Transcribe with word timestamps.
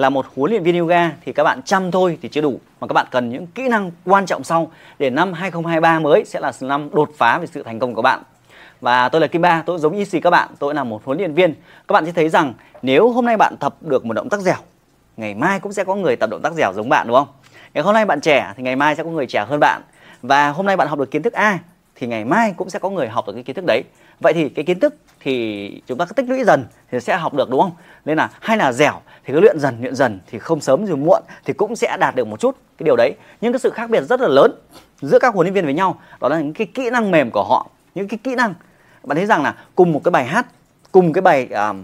là 0.00 0.10
một 0.10 0.26
huấn 0.36 0.50
luyện 0.50 0.62
viên 0.62 0.78
yoga 0.78 1.10
thì 1.24 1.32
các 1.32 1.44
bạn 1.44 1.62
chăm 1.62 1.90
thôi 1.90 2.18
thì 2.22 2.28
chưa 2.28 2.40
đủ 2.40 2.60
mà 2.80 2.86
các 2.86 2.92
bạn 2.92 3.06
cần 3.10 3.30
những 3.30 3.46
kỹ 3.46 3.68
năng 3.68 3.90
quan 4.04 4.26
trọng 4.26 4.44
sau 4.44 4.70
để 4.98 5.10
năm 5.10 5.32
2023 5.32 5.98
mới 5.98 6.24
sẽ 6.24 6.40
là 6.40 6.52
năm 6.60 6.88
đột 6.92 7.10
phá 7.16 7.38
về 7.38 7.46
sự 7.46 7.62
thành 7.62 7.78
công 7.78 7.94
của 7.94 8.02
bạn. 8.02 8.22
Và 8.80 9.08
tôi 9.08 9.20
là 9.20 9.26
Kim 9.26 9.42
Ba, 9.42 9.62
tôi 9.66 9.78
giống 9.78 9.96
như 9.96 10.04
xì 10.04 10.20
các 10.20 10.30
bạn, 10.30 10.48
tôi 10.58 10.74
là 10.74 10.84
một 10.84 11.04
huấn 11.04 11.18
luyện 11.18 11.34
viên. 11.34 11.54
Các 11.88 11.92
bạn 11.92 12.06
sẽ 12.06 12.12
thấy 12.12 12.28
rằng 12.28 12.54
nếu 12.82 13.10
hôm 13.10 13.26
nay 13.26 13.36
bạn 13.36 13.56
tập 13.60 13.74
được 13.80 14.04
một 14.04 14.12
động 14.12 14.28
tác 14.28 14.40
dẻo, 14.40 14.56
ngày 15.16 15.34
mai 15.34 15.60
cũng 15.60 15.72
sẽ 15.72 15.84
có 15.84 15.94
người 15.94 16.16
tập 16.16 16.30
động 16.30 16.42
tác 16.42 16.52
dẻo 16.52 16.72
giống 16.72 16.88
bạn 16.88 17.06
đúng 17.08 17.16
không? 17.16 17.28
Ngày 17.74 17.84
hôm 17.84 17.94
nay 17.94 18.04
bạn 18.04 18.20
trẻ 18.20 18.52
thì 18.56 18.62
ngày 18.62 18.76
mai 18.76 18.96
sẽ 18.96 19.02
có 19.02 19.10
người 19.10 19.26
trẻ 19.26 19.44
hơn 19.48 19.60
bạn. 19.60 19.82
Và 20.22 20.48
hôm 20.48 20.66
nay 20.66 20.76
bạn 20.76 20.88
học 20.88 20.98
được 20.98 21.10
kiến 21.10 21.22
thức 21.22 21.32
A 21.32 21.58
thì 21.94 22.06
ngày 22.06 22.24
mai 22.24 22.54
cũng 22.56 22.70
sẽ 22.70 22.78
có 22.78 22.90
người 22.90 23.08
học 23.08 23.26
được 23.26 23.32
cái 23.32 23.42
kiến 23.42 23.56
thức 23.56 23.64
đấy. 23.66 23.82
Vậy 24.20 24.32
thì 24.32 24.48
cái 24.48 24.64
kiến 24.64 24.80
thức 24.80 24.94
thì 25.20 25.82
chúng 25.86 25.98
ta 25.98 26.04
cứ 26.04 26.12
tích 26.12 26.28
lũy 26.28 26.44
dần 26.44 26.64
thì 26.90 27.00
sẽ 27.00 27.16
học 27.16 27.34
được 27.34 27.50
đúng 27.50 27.60
không? 27.60 27.72
Nên 28.04 28.18
là 28.18 28.30
hay 28.40 28.56
là 28.56 28.72
dẻo 28.72 29.00
thì 29.24 29.32
cứ 29.32 29.40
luyện 29.40 29.58
dần 29.58 29.76
luyện 29.80 29.94
dần 29.94 30.20
thì 30.26 30.38
không 30.38 30.60
sớm 30.60 30.86
rồi 30.86 30.96
muộn 30.96 31.22
thì 31.44 31.52
cũng 31.52 31.76
sẽ 31.76 31.96
đạt 32.00 32.14
được 32.14 32.26
một 32.26 32.40
chút 32.40 32.56
cái 32.78 32.84
điều 32.84 32.96
đấy. 32.96 33.14
Nhưng 33.40 33.52
cái 33.52 33.60
sự 33.60 33.70
khác 33.70 33.90
biệt 33.90 34.02
rất 34.02 34.20
là 34.20 34.28
lớn 34.28 34.52
giữa 35.00 35.18
các 35.18 35.34
huấn 35.34 35.46
luyện 35.46 35.54
viên 35.54 35.64
với 35.64 35.74
nhau 35.74 36.00
đó 36.20 36.28
là 36.28 36.40
những 36.40 36.52
cái 36.52 36.66
kỹ 36.66 36.90
năng 36.90 37.10
mềm 37.10 37.30
của 37.30 37.44
họ, 37.44 37.70
những 37.94 38.08
cái 38.08 38.18
kỹ 38.24 38.34
năng 38.34 38.54
bạn 39.04 39.16
thấy 39.16 39.26
rằng 39.26 39.42
là 39.42 39.54
cùng 39.74 39.92
một 39.92 40.00
cái 40.04 40.10
bài 40.10 40.24
hát, 40.24 40.46
cùng 40.92 41.12
cái 41.12 41.22
bài 41.22 41.48
uh, 41.70 41.76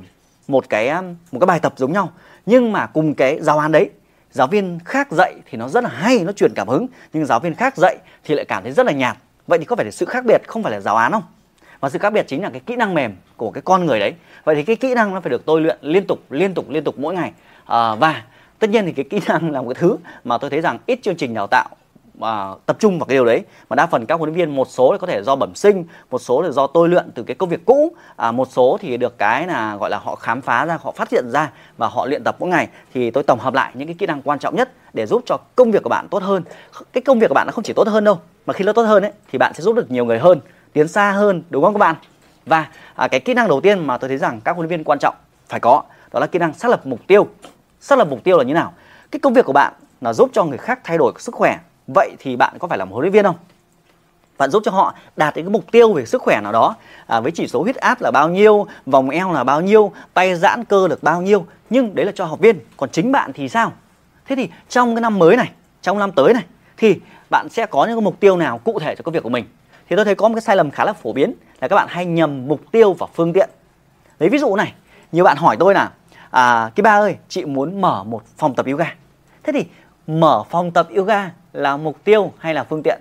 một 0.48 0.68
cái 0.68 0.88
à, 0.88 1.02
một 1.32 1.40
cái 1.40 1.46
bài 1.46 1.60
tập 1.60 1.74
giống 1.76 1.92
nhau 1.92 2.12
nhưng 2.46 2.72
mà 2.72 2.86
cùng 2.86 3.14
cái 3.14 3.38
giáo 3.40 3.58
án 3.58 3.72
đấy 3.72 3.90
giáo 4.32 4.46
viên 4.46 4.78
khác 4.84 5.12
dạy 5.12 5.34
thì 5.50 5.58
nó 5.58 5.68
rất 5.68 5.84
là 5.84 5.90
hay 5.90 6.24
nó 6.24 6.32
truyền 6.32 6.52
cảm 6.54 6.68
hứng 6.68 6.86
nhưng 7.12 7.26
giáo 7.26 7.40
viên 7.40 7.54
khác 7.54 7.76
dạy 7.76 7.96
thì 8.24 8.34
lại 8.34 8.44
cảm 8.44 8.62
thấy 8.62 8.72
rất 8.72 8.86
là 8.86 8.92
nhạt 8.92 9.16
vậy 9.46 9.58
thì 9.58 9.64
có 9.64 9.76
phải 9.76 9.84
là 9.84 9.90
sự 9.90 10.06
khác 10.06 10.24
biệt 10.24 10.42
không 10.46 10.62
phải 10.62 10.72
là 10.72 10.80
giáo 10.80 10.96
án 10.96 11.12
không 11.12 11.22
và 11.86 11.90
sự 11.90 11.98
khác 11.98 12.12
biệt 12.12 12.28
chính 12.28 12.42
là 12.42 12.50
cái 12.50 12.60
kỹ 12.66 12.76
năng 12.76 12.94
mềm 12.94 13.16
của 13.36 13.50
cái 13.50 13.62
con 13.62 13.86
người 13.86 14.00
đấy. 14.00 14.14
Vậy 14.44 14.54
thì 14.54 14.62
cái 14.62 14.76
kỹ 14.76 14.94
năng 14.94 15.14
nó 15.14 15.20
phải 15.20 15.30
được 15.30 15.46
tôi 15.46 15.60
luyện 15.60 15.78
liên 15.80 16.06
tục 16.06 16.18
liên 16.30 16.54
tục 16.54 16.70
liên 16.70 16.84
tục 16.84 16.98
mỗi 16.98 17.14
ngày. 17.14 17.32
À, 17.66 17.94
và 17.94 18.22
tất 18.58 18.70
nhiên 18.70 18.86
thì 18.86 18.92
cái 18.92 19.04
kỹ 19.10 19.20
năng 19.28 19.50
là 19.50 19.62
một 19.62 19.68
cái 19.68 19.80
thứ 19.80 19.96
mà 20.24 20.38
tôi 20.38 20.50
thấy 20.50 20.60
rằng 20.60 20.78
ít 20.86 20.98
chương 21.02 21.16
trình 21.16 21.34
đào 21.34 21.46
tạo 21.46 21.68
mà 22.18 22.54
tập 22.66 22.76
trung 22.78 22.98
vào 22.98 23.06
cái 23.06 23.16
điều 23.16 23.24
đấy. 23.24 23.42
Mà 23.68 23.74
đa 23.74 23.86
phần 23.86 24.06
các 24.06 24.14
huấn 24.18 24.30
luyện 24.30 24.36
viên 24.36 24.56
một 24.56 24.68
số 24.70 24.92
là 24.92 24.98
có 24.98 25.06
thể 25.06 25.22
do 25.22 25.36
bẩm 25.36 25.54
sinh 25.54 25.84
một 26.10 26.18
số 26.18 26.42
là 26.42 26.50
do 26.50 26.66
tôi 26.66 26.88
luyện 26.88 27.10
từ 27.14 27.22
cái 27.22 27.34
công 27.34 27.48
việc 27.48 27.64
cũ. 27.64 27.92
À, 28.16 28.32
một 28.32 28.48
số 28.50 28.78
thì 28.80 28.96
được 28.96 29.18
cái 29.18 29.46
là 29.46 29.76
gọi 29.76 29.90
là 29.90 29.98
họ 29.98 30.14
khám 30.14 30.40
phá 30.40 30.66
ra 30.66 30.78
họ 30.82 30.92
phát 30.96 31.10
hiện 31.10 31.30
ra 31.30 31.50
và 31.76 31.88
họ 31.88 32.06
luyện 32.06 32.24
tập 32.24 32.36
mỗi 32.38 32.48
ngày. 32.48 32.68
Thì 32.94 33.10
tôi 33.10 33.22
tổng 33.22 33.38
hợp 33.38 33.54
lại 33.54 33.70
những 33.74 33.88
cái 33.88 33.96
kỹ 33.98 34.06
năng 34.06 34.22
quan 34.22 34.38
trọng 34.38 34.56
nhất 34.56 34.72
để 34.92 35.06
giúp 35.06 35.22
cho 35.26 35.38
công 35.56 35.70
việc 35.70 35.82
của 35.82 35.90
bạn 35.90 36.08
tốt 36.10 36.22
hơn. 36.22 36.42
Cái 36.92 37.02
công 37.02 37.18
việc 37.18 37.28
của 37.28 37.34
bạn 37.34 37.46
nó 37.46 37.52
không 37.52 37.64
chỉ 37.64 37.72
tốt 37.72 37.88
hơn 37.88 38.04
đâu 38.04 38.18
mà 38.46 38.52
khi 38.52 38.64
nó 38.64 38.72
tốt 38.72 38.82
hơn 38.82 39.02
ấy 39.02 39.12
thì 39.32 39.38
bạn 39.38 39.54
sẽ 39.54 39.62
giúp 39.62 39.76
được 39.76 39.90
nhiều 39.90 40.04
người 40.04 40.18
hơn 40.18 40.40
tiến 40.72 40.88
xa 40.88 41.12
hơn 41.12 41.42
đúng 41.50 41.64
không 41.64 41.74
các 41.74 41.78
bạn? 41.78 41.96
Và 42.46 42.68
à, 42.94 43.08
cái 43.08 43.20
kỹ 43.20 43.34
năng 43.34 43.48
đầu 43.48 43.60
tiên 43.60 43.86
mà 43.86 43.98
tôi 43.98 44.08
thấy 44.08 44.18
rằng 44.18 44.40
các 44.40 44.56
huấn 44.56 44.68
luyện 44.68 44.78
viên 44.78 44.84
quan 44.84 44.98
trọng 44.98 45.14
phải 45.48 45.60
có 45.60 45.82
đó 46.12 46.20
là 46.20 46.26
kỹ 46.26 46.38
năng 46.38 46.54
xác 46.54 46.68
lập 46.68 46.86
mục 46.86 47.00
tiêu. 47.06 47.26
Xác 47.80 47.98
lập 47.98 48.08
mục 48.10 48.24
tiêu 48.24 48.38
là 48.38 48.44
như 48.44 48.54
nào? 48.54 48.72
Cái 49.10 49.20
công 49.20 49.34
việc 49.34 49.44
của 49.44 49.52
bạn 49.52 49.72
là 50.00 50.12
giúp 50.12 50.30
cho 50.32 50.44
người 50.44 50.58
khác 50.58 50.80
thay 50.84 50.98
đổi 50.98 51.12
sức 51.18 51.34
khỏe. 51.34 51.58
Vậy 51.94 52.10
thì 52.18 52.36
bạn 52.36 52.56
có 52.58 52.68
phải 52.68 52.78
là 52.78 52.84
một 52.84 52.92
huấn 52.92 53.02
luyện 53.02 53.12
viên 53.12 53.24
không? 53.24 53.36
Bạn 54.38 54.50
giúp 54.50 54.62
cho 54.64 54.70
họ 54.70 54.94
đạt 55.16 55.36
đến 55.36 55.44
cái 55.44 55.50
mục 55.50 55.64
tiêu 55.72 55.92
về 55.92 56.06
sức 56.06 56.22
khỏe 56.22 56.40
nào 56.40 56.52
đó 56.52 56.76
à, 57.06 57.20
với 57.20 57.32
chỉ 57.32 57.48
số 57.48 57.62
huyết 57.62 57.76
áp 57.76 58.02
là 58.02 58.10
bao 58.10 58.28
nhiêu 58.28 58.66
vòng 58.86 59.10
eo 59.10 59.32
là 59.32 59.44
bao 59.44 59.60
nhiêu 59.60 59.92
tay 60.14 60.34
giãn 60.34 60.64
cơ 60.64 60.88
được 60.88 61.02
bao 61.02 61.22
nhiêu. 61.22 61.46
Nhưng 61.70 61.94
đấy 61.94 62.06
là 62.06 62.12
cho 62.14 62.24
học 62.24 62.38
viên 62.38 62.58
còn 62.76 62.90
chính 62.90 63.12
bạn 63.12 63.32
thì 63.32 63.48
sao? 63.48 63.72
Thế 64.24 64.36
thì 64.36 64.48
trong 64.68 64.94
cái 64.94 65.00
năm 65.00 65.18
mới 65.18 65.36
này 65.36 65.50
trong 65.82 65.98
năm 65.98 66.12
tới 66.12 66.34
này 66.34 66.44
thì 66.76 67.00
bạn 67.30 67.48
sẽ 67.48 67.66
có 67.66 67.84
những 67.84 67.96
cái 67.96 68.04
mục 68.04 68.20
tiêu 68.20 68.36
nào 68.36 68.58
cụ 68.58 68.78
thể 68.78 68.94
cho 68.94 69.02
công 69.02 69.14
việc 69.14 69.22
của 69.22 69.28
mình? 69.28 69.44
Thì 69.88 69.96
tôi 69.96 70.04
thấy 70.04 70.14
có 70.14 70.28
một 70.28 70.34
cái 70.34 70.42
sai 70.42 70.56
lầm 70.56 70.70
khá 70.70 70.84
là 70.84 70.92
phổ 70.92 71.12
biến 71.12 71.34
là 71.60 71.68
các 71.68 71.76
bạn 71.76 71.88
hay 71.90 72.06
nhầm 72.06 72.48
mục 72.48 72.60
tiêu 72.72 72.92
và 72.92 73.06
phương 73.14 73.32
tiện. 73.32 73.50
Lấy 74.18 74.28
ví 74.28 74.38
dụ 74.38 74.56
này 74.56 74.74
nhiều 75.12 75.24
bạn 75.24 75.36
hỏi 75.36 75.56
tôi 75.60 75.74
là 75.74 75.90
à, 76.30 76.70
cái 76.74 76.82
ba 76.82 76.98
ơi 76.98 77.16
chị 77.28 77.44
muốn 77.44 77.80
mở 77.80 78.04
một 78.04 78.22
phòng 78.36 78.54
tập 78.54 78.66
yoga. 78.66 78.94
Thế 79.42 79.52
thì 79.52 79.64
mở 80.06 80.42
phòng 80.50 80.70
tập 80.70 80.88
yoga 80.96 81.30
là 81.52 81.76
mục 81.76 82.04
tiêu 82.04 82.32
hay 82.38 82.54
là 82.54 82.64
phương 82.64 82.82
tiện? 82.82 83.00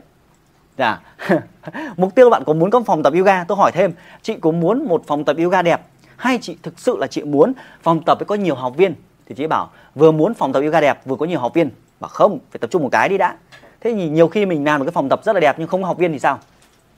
Dạ 0.78 1.00
mục 1.98 2.16
tiêu 2.16 2.30
bạn 2.30 2.44
có 2.46 2.54
muốn 2.54 2.70
có 2.70 2.82
phòng 2.86 3.04
tập 3.04 3.14
yoga? 3.14 3.44
Tôi 3.44 3.58
hỏi 3.58 3.72
thêm 3.72 3.94
chị 4.22 4.36
có 4.42 4.52
muốn 4.52 4.86
một 4.88 5.04
phòng 5.08 5.26
tập 5.26 5.36
yoga 5.44 5.62
đẹp 5.62 5.82
hay 6.16 6.40
chị 6.42 6.58
thực 6.64 6.80
sự 6.80 6.98
là 6.98 7.08
chị 7.08 7.24
muốn 7.24 7.54
phòng 7.84 8.02
tập 8.06 8.18
có 8.28 8.36
nhiều 8.36 8.56
học 8.56 8.76
viên? 8.78 8.96
Thì 9.26 9.36
chị 9.36 9.48
bảo 9.48 9.70
vừa 9.96 10.12
muốn 10.12 10.34
phòng 10.34 10.54
tập 10.54 10.62
yoga 10.62 10.82
đẹp 10.82 11.06
vừa 11.06 11.16
có 11.16 11.26
nhiều 11.26 11.40
học 11.40 11.54
viên. 11.54 11.70
Mà 12.00 12.08
không 12.08 12.40
phải 12.52 12.60
tập 12.60 12.70
trung 12.72 12.84
một 12.84 12.90
cái 12.92 13.10
đi 13.10 13.18
đã. 13.18 13.38
Thế 13.82 13.94
thì 13.94 14.10
nhiều 14.10 14.28
khi 14.28 14.46
mình 14.46 14.66
làm 14.66 14.80
một 14.80 14.86
cái 14.86 14.92
phòng 14.92 15.10
tập 15.10 15.22
rất 15.24 15.34
là 15.34 15.40
đẹp 15.40 15.56
nhưng 15.60 15.68
không 15.68 15.82
có 15.82 15.88
học 15.88 15.98
viên 15.98 16.12
thì 16.12 16.20
sao? 16.20 16.40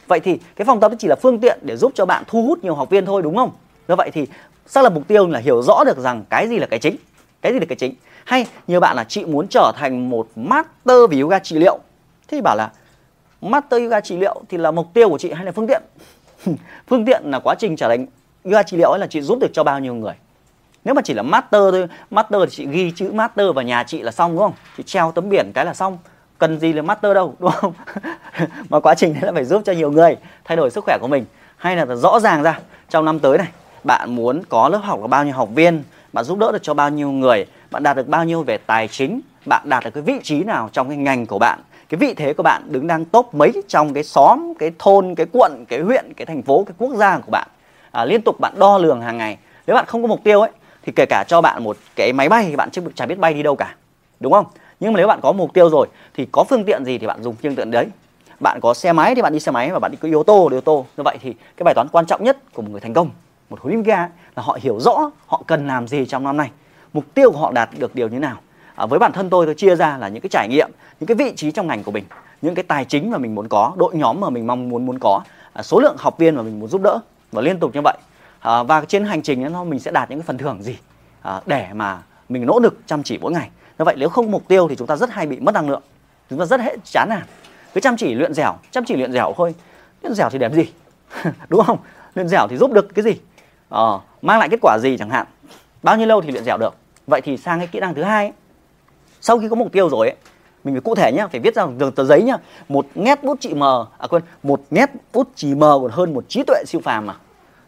Vậy 0.08 0.20
thì 0.20 0.40
cái 0.56 0.66
phòng 0.66 0.80
tập 0.80 0.92
chỉ 1.00 1.08
là 1.08 1.16
phương 1.16 1.40
tiện 1.40 1.60
để 1.62 1.78
giúp 1.78 1.92
cho 1.96 2.06
bạn 2.06 2.24
thu 2.28 2.44
hút 2.44 2.64
nhiều 2.64 2.76
học 2.76 2.90
viên 2.90 3.06
thôi, 3.06 3.22
đúng 3.22 3.36
không? 3.36 3.52
Do 3.88 3.96
vậy 3.96 4.12
thì 4.14 4.28
xác 4.68 4.82
lập 4.84 4.94
mục 4.94 5.08
tiêu 5.08 5.28
là 5.28 5.40
hiểu 5.40 5.62
rõ 5.62 5.84
được 5.84 5.98
rằng 5.98 6.24
cái 6.30 6.48
gì 6.48 6.60
là 6.60 6.68
cái 6.68 6.80
chính, 6.80 6.96
cái 7.42 7.54
gì 7.54 7.60
là 7.60 7.66
cái 7.70 7.76
chính. 7.76 7.94
Hay 8.26 8.48
nhiều 8.68 8.80
bạn 8.80 8.96
là 8.96 9.04
chị 9.04 9.26
muốn 9.26 9.48
trở 9.48 9.72
thành 9.76 10.10
một 10.10 10.28
master 10.36 10.98
về 11.10 11.20
yoga 11.20 11.40
trị 11.40 11.56
liệu. 11.60 11.80
Thế 12.28 12.38
thì 12.38 12.42
bảo 12.42 12.56
là, 12.56 12.72
master 13.42 13.82
yoga 13.82 14.00
trị 14.00 14.18
liệu 14.18 14.42
thì 14.50 14.58
là 14.58 14.72
mục 14.72 14.88
tiêu 14.94 15.10
của 15.10 15.18
chị 15.18 15.32
hay 15.32 15.46
là 15.46 15.52
phương 15.52 15.68
tiện? 15.68 15.82
Phương 16.88 17.06
tiện 17.06 17.22
là 17.26 17.40
quá 17.40 17.56
trình 17.60 17.76
trở 17.76 17.88
thành 17.88 18.06
yoga 18.44 18.64
trị 18.64 18.78
liệu 18.78 18.92
ấy 18.92 19.00
là 19.00 19.08
chị 19.08 19.22
giúp 19.22 19.40
được 19.42 19.50
cho 19.54 19.64
bao 19.64 19.80
nhiêu 19.80 19.94
người. 19.94 20.14
Nếu 20.86 20.94
mà 20.94 21.02
chỉ 21.02 21.14
là 21.14 21.22
master 21.24 21.62
thôi, 21.72 21.88
master 22.12 22.42
thì 22.42 22.50
chị 22.50 22.68
ghi 22.68 22.92
chữ 22.96 23.12
master 23.12 23.56
vào 23.56 23.64
nhà 23.64 23.84
chị 23.88 24.02
là 24.02 24.12
xong, 24.12 24.32
đúng 24.32 24.42
không? 24.42 24.54
Chị 24.78 24.84
treo 24.84 25.12
tấm 25.12 25.30
biển 25.30 25.52
cái 25.54 25.66
là 25.66 25.74
xong 25.74 25.98
cần 26.38 26.60
gì 26.60 26.74
là 26.74 26.82
master 26.82 27.16
đâu 27.16 27.36
đúng 27.40 27.52
không? 27.52 27.74
Mà 28.70 28.80
quá 28.80 28.96
trình 28.96 29.14
đấy 29.14 29.22
là 29.26 29.32
phải 29.32 29.46
giúp 29.46 29.62
cho 29.66 29.74
nhiều 29.74 29.92
người 29.92 30.18
thay 30.46 30.58
đổi 30.58 30.70
sức 30.72 30.84
khỏe 30.84 30.98
của 31.02 31.08
mình. 31.08 31.26
Hay 31.58 31.76
là 31.76 31.86
rõ 31.96 32.20
ràng 32.20 32.44
ra 32.44 32.60
trong 32.90 33.06
năm 33.06 33.20
tới 33.20 33.38
này 33.38 33.48
bạn 33.84 34.16
muốn 34.16 34.42
có 34.50 34.70
lớp 34.70 34.82
học 34.84 35.02
là 35.02 35.08
bao 35.08 35.26
nhiêu 35.26 35.34
học 35.34 35.50
viên 35.56 35.84
bạn 36.14 36.26
giúp 36.26 36.38
đỡ 36.40 36.52
được 36.52 36.64
cho 36.64 36.74
bao 36.74 36.90
nhiêu 36.90 37.12
người 37.12 37.46
bạn 37.72 37.84
đạt 37.84 37.98
được 37.98 38.08
bao 38.08 38.26
nhiêu 38.26 38.44
về 38.44 38.58
tài 38.58 38.88
chính 38.88 39.22
bạn 39.46 39.70
đạt 39.70 39.84
được 39.84 39.92
cái 39.94 40.04
vị 40.04 40.20
trí 40.24 40.44
nào 40.44 40.70
trong 40.74 40.88
cái 40.88 40.98
ngành 40.98 41.26
của 41.26 41.40
bạn 41.40 41.60
cái 41.90 41.98
vị 41.98 42.14
thế 42.14 42.34
của 42.34 42.44
bạn 42.44 42.64
đứng 42.72 42.88
đang 42.88 43.06
top 43.06 43.34
mấy 43.34 43.52
trong 43.68 43.94
cái 43.94 44.04
xóm 44.04 44.54
cái 44.60 44.72
thôn 44.80 45.16
cái 45.16 45.26
quận 45.32 45.66
cái 45.68 45.80
huyện 45.80 46.14
cái 46.18 46.26
thành 46.26 46.42
phố 46.42 46.64
cái 46.64 46.74
quốc 46.78 46.96
gia 46.96 47.18
của 47.18 47.32
bạn. 47.32 47.48
À, 47.92 48.06
liên 48.06 48.22
tục 48.22 48.40
bạn 48.40 48.54
đo 48.58 48.78
lường 48.78 49.02
hàng 49.02 49.18
ngày. 49.18 49.38
Nếu 49.68 49.76
bạn 49.76 49.86
không 49.86 50.02
có 50.02 50.08
mục 50.08 50.24
tiêu 50.24 50.42
ấy 50.42 50.52
thì 50.84 50.92
kể 50.96 51.06
cả 51.10 51.24
cho 51.28 51.42
bạn 51.42 51.64
một 51.64 51.78
cái 51.96 52.14
máy 52.14 52.30
bay 52.30 52.46
thì 52.50 52.56
bạn 52.56 52.70
chưa 52.72 52.82
chả 52.96 53.06
biết 53.06 53.20
bay 53.20 53.34
đi 53.34 53.44
đâu 53.44 53.56
cả. 53.56 53.76
Đúng 54.20 54.34
không? 54.34 54.46
Nhưng 54.80 54.94
mà 54.94 54.98
nếu 54.98 55.08
bạn 55.08 55.20
có 55.22 55.32
mục 55.32 55.54
tiêu 55.54 55.70
rồi 55.70 55.88
thì 56.14 56.28
có 56.32 56.44
phương 56.44 56.66
tiện 56.66 56.86
gì 56.86 56.98
thì 56.98 57.08
bạn 57.08 57.24
dùng 57.24 57.36
phương 57.36 57.56
tiện 57.56 57.72
đấy. 57.72 57.88
Bạn 58.40 58.60
có 58.62 58.74
xe 58.74 58.94
máy 58.94 59.16
thì 59.16 59.22
bạn 59.22 59.34
đi 59.34 59.40
xe 59.40 59.52
máy 59.52 59.72
và 59.72 59.80
bạn 59.80 59.92
đi 59.92 59.98
cái 60.02 60.12
ô 60.12 60.24
tô 60.24 60.50
đi 60.50 60.58
ô 60.58 60.62
tô. 60.62 60.86
Như 60.98 61.04
vậy 61.04 61.18
thì 61.22 61.34
cái 61.58 61.64
bài 61.64 61.74
toán 61.74 61.88
quan 61.92 62.06
trọng 62.06 62.24
nhất 62.24 62.54
của 62.54 62.62
một 62.62 62.72
người 62.72 62.82
thành 62.82 62.94
công 62.94 63.10
một 63.50 63.60
huấn 63.62 63.74
luyện 63.74 63.84
viên 63.84 63.98
là 64.36 64.44
họ 64.44 64.58
hiểu 64.62 64.80
rõ 64.80 65.12
họ 65.28 65.42
cần 65.48 65.68
làm 65.68 65.88
gì 65.88 66.06
trong 66.06 66.24
năm 66.24 66.38
nay 66.38 66.52
mục 66.94 67.06
tiêu 67.14 67.32
của 67.32 67.38
họ 67.38 67.52
đạt 67.52 67.70
được 67.78 67.96
điều 67.96 68.08
như 68.08 68.20
nào. 68.20 68.38
À, 68.76 68.86
với 68.86 69.00
bản 69.00 69.12
thân 69.12 69.30
tôi 69.30 69.46
tôi 69.46 69.56
chia 69.56 69.76
ra 69.76 69.98
là 69.98 70.08
những 70.08 70.22
cái 70.22 70.30
trải 70.30 70.48
nghiệm 70.50 70.72
những 71.00 71.08
cái 71.08 71.16
vị 71.16 71.34
trí 71.36 71.52
trong 71.52 71.68
ngành 71.68 71.84
của 71.84 71.92
mình 71.92 72.04
những 72.42 72.56
cái 72.56 72.64
tài 72.64 72.86
chính 72.86 73.12
mà 73.12 73.18
mình 73.18 73.36
muốn 73.36 73.48
có 73.48 73.74
đội 73.78 73.96
nhóm 73.96 74.20
mà 74.20 74.30
mình 74.30 74.48
mong 74.48 74.70
muốn 74.70 74.86
muốn 74.86 74.98
có 75.00 75.22
à, 75.54 75.64
số 75.64 75.80
lượng 75.80 75.96
học 76.00 76.18
viên 76.18 76.36
mà 76.36 76.42
mình 76.42 76.60
muốn 76.60 76.70
giúp 76.70 76.82
đỡ 76.82 77.00
và 77.32 77.42
liên 77.42 77.60
tục 77.60 77.72
như 77.74 77.82
vậy. 77.84 77.98
À, 78.40 78.64
và 78.64 78.86
trên 78.88 79.06
hành 79.06 79.22
trình 79.22 79.54
đó 79.54 79.64
mình 79.64 79.80
sẽ 79.80 79.92
đạt 79.92 80.10
những 80.10 80.20
cái 80.20 80.26
phần 80.26 80.38
thưởng 80.38 80.64
gì 80.64 80.78
à, 81.22 81.42
để 81.46 81.68
mà 81.74 82.02
mình 82.30 82.46
nỗ 82.46 82.60
lực 82.60 82.80
chăm 82.86 83.04
chỉ 83.04 83.18
mỗi 83.22 83.32
ngày 83.32 83.50
như 83.80 83.86
vậy 83.86 83.96
nếu 83.98 84.10
không 84.10 84.32
mục 84.32 84.48
tiêu 84.48 84.68
thì 84.68 84.76
chúng 84.76 84.88
ta 84.88 84.96
rất 84.96 85.10
hay 85.10 85.28
bị 85.28 85.40
mất 85.40 85.54
năng 85.54 85.70
lượng. 85.70 85.82
Chúng 86.30 86.40
ta 86.40 86.46
rất 86.46 86.62
hết 86.62 86.76
chán 86.86 87.10
nản. 87.10 87.24
Cứ 87.74 87.82
chăm 87.82 87.98
chỉ 87.98 88.14
luyện 88.14 88.34
dẻo 88.34 88.54
chăm 88.72 88.86
chỉ 88.86 88.96
luyện 88.96 89.12
dẻo 89.12 89.34
thôi. 89.38 89.56
Luyện 90.02 90.14
dẻo 90.14 90.30
thì 90.30 90.38
đẹp 90.38 90.52
gì? 90.54 90.66
Đúng 91.50 91.64
không? 91.64 91.78
Luyện 92.16 92.28
dẻo 92.28 92.48
thì 92.48 92.58
giúp 92.58 92.72
được 92.72 92.96
cái 92.96 93.04
gì? 93.04 93.16
Ờ, 93.70 94.00
mang 94.22 94.40
lại 94.40 94.50
kết 94.52 94.60
quả 94.62 94.78
gì 94.82 94.98
chẳng 94.98 95.10
hạn? 95.10 95.28
Bao 95.84 95.98
nhiêu 95.98 96.08
lâu 96.08 96.22
thì 96.22 96.32
luyện 96.32 96.44
dẻo 96.44 96.58
được? 96.58 96.76
Vậy 97.08 97.22
thì 97.22 97.38
sang 97.38 97.60
cái 97.60 97.68
kỹ 97.68 97.80
năng 97.80 97.94
thứ 97.94 98.04
hai 98.04 98.26
ấy, 98.26 98.34
sau 99.22 99.40
khi 99.40 99.50
có 99.50 99.56
mục 99.56 99.72
tiêu 99.72 99.90
rồi 99.90 100.08
ấy, 100.08 100.16
mình 100.64 100.74
phải 100.74 100.82
cụ 100.82 100.96
thể 100.96 101.12
nhá 101.12 101.28
phải 101.28 101.40
viết 101.40 101.56
ra 101.56 101.68
đường 101.78 101.92
tờ 101.92 102.04
giấy 102.04 102.24
nhá. 102.24 102.38
Một 102.70 102.86
nét 102.96 103.24
bút 103.24 103.38
chỉ 103.40 103.54
mờ 103.54 103.86
à 103.98 104.08
quên 104.08 104.24
một 104.44 104.62
nét 104.72 104.92
bút 105.14 105.28
chỉ 105.36 105.56
mờ 105.56 105.80
còn 105.82 105.92
hơn 105.92 106.14
một 106.14 106.26
trí 106.30 106.44
tuệ 106.44 106.64
siêu 106.68 106.82
phàm 106.84 107.06
mà. 107.06 107.16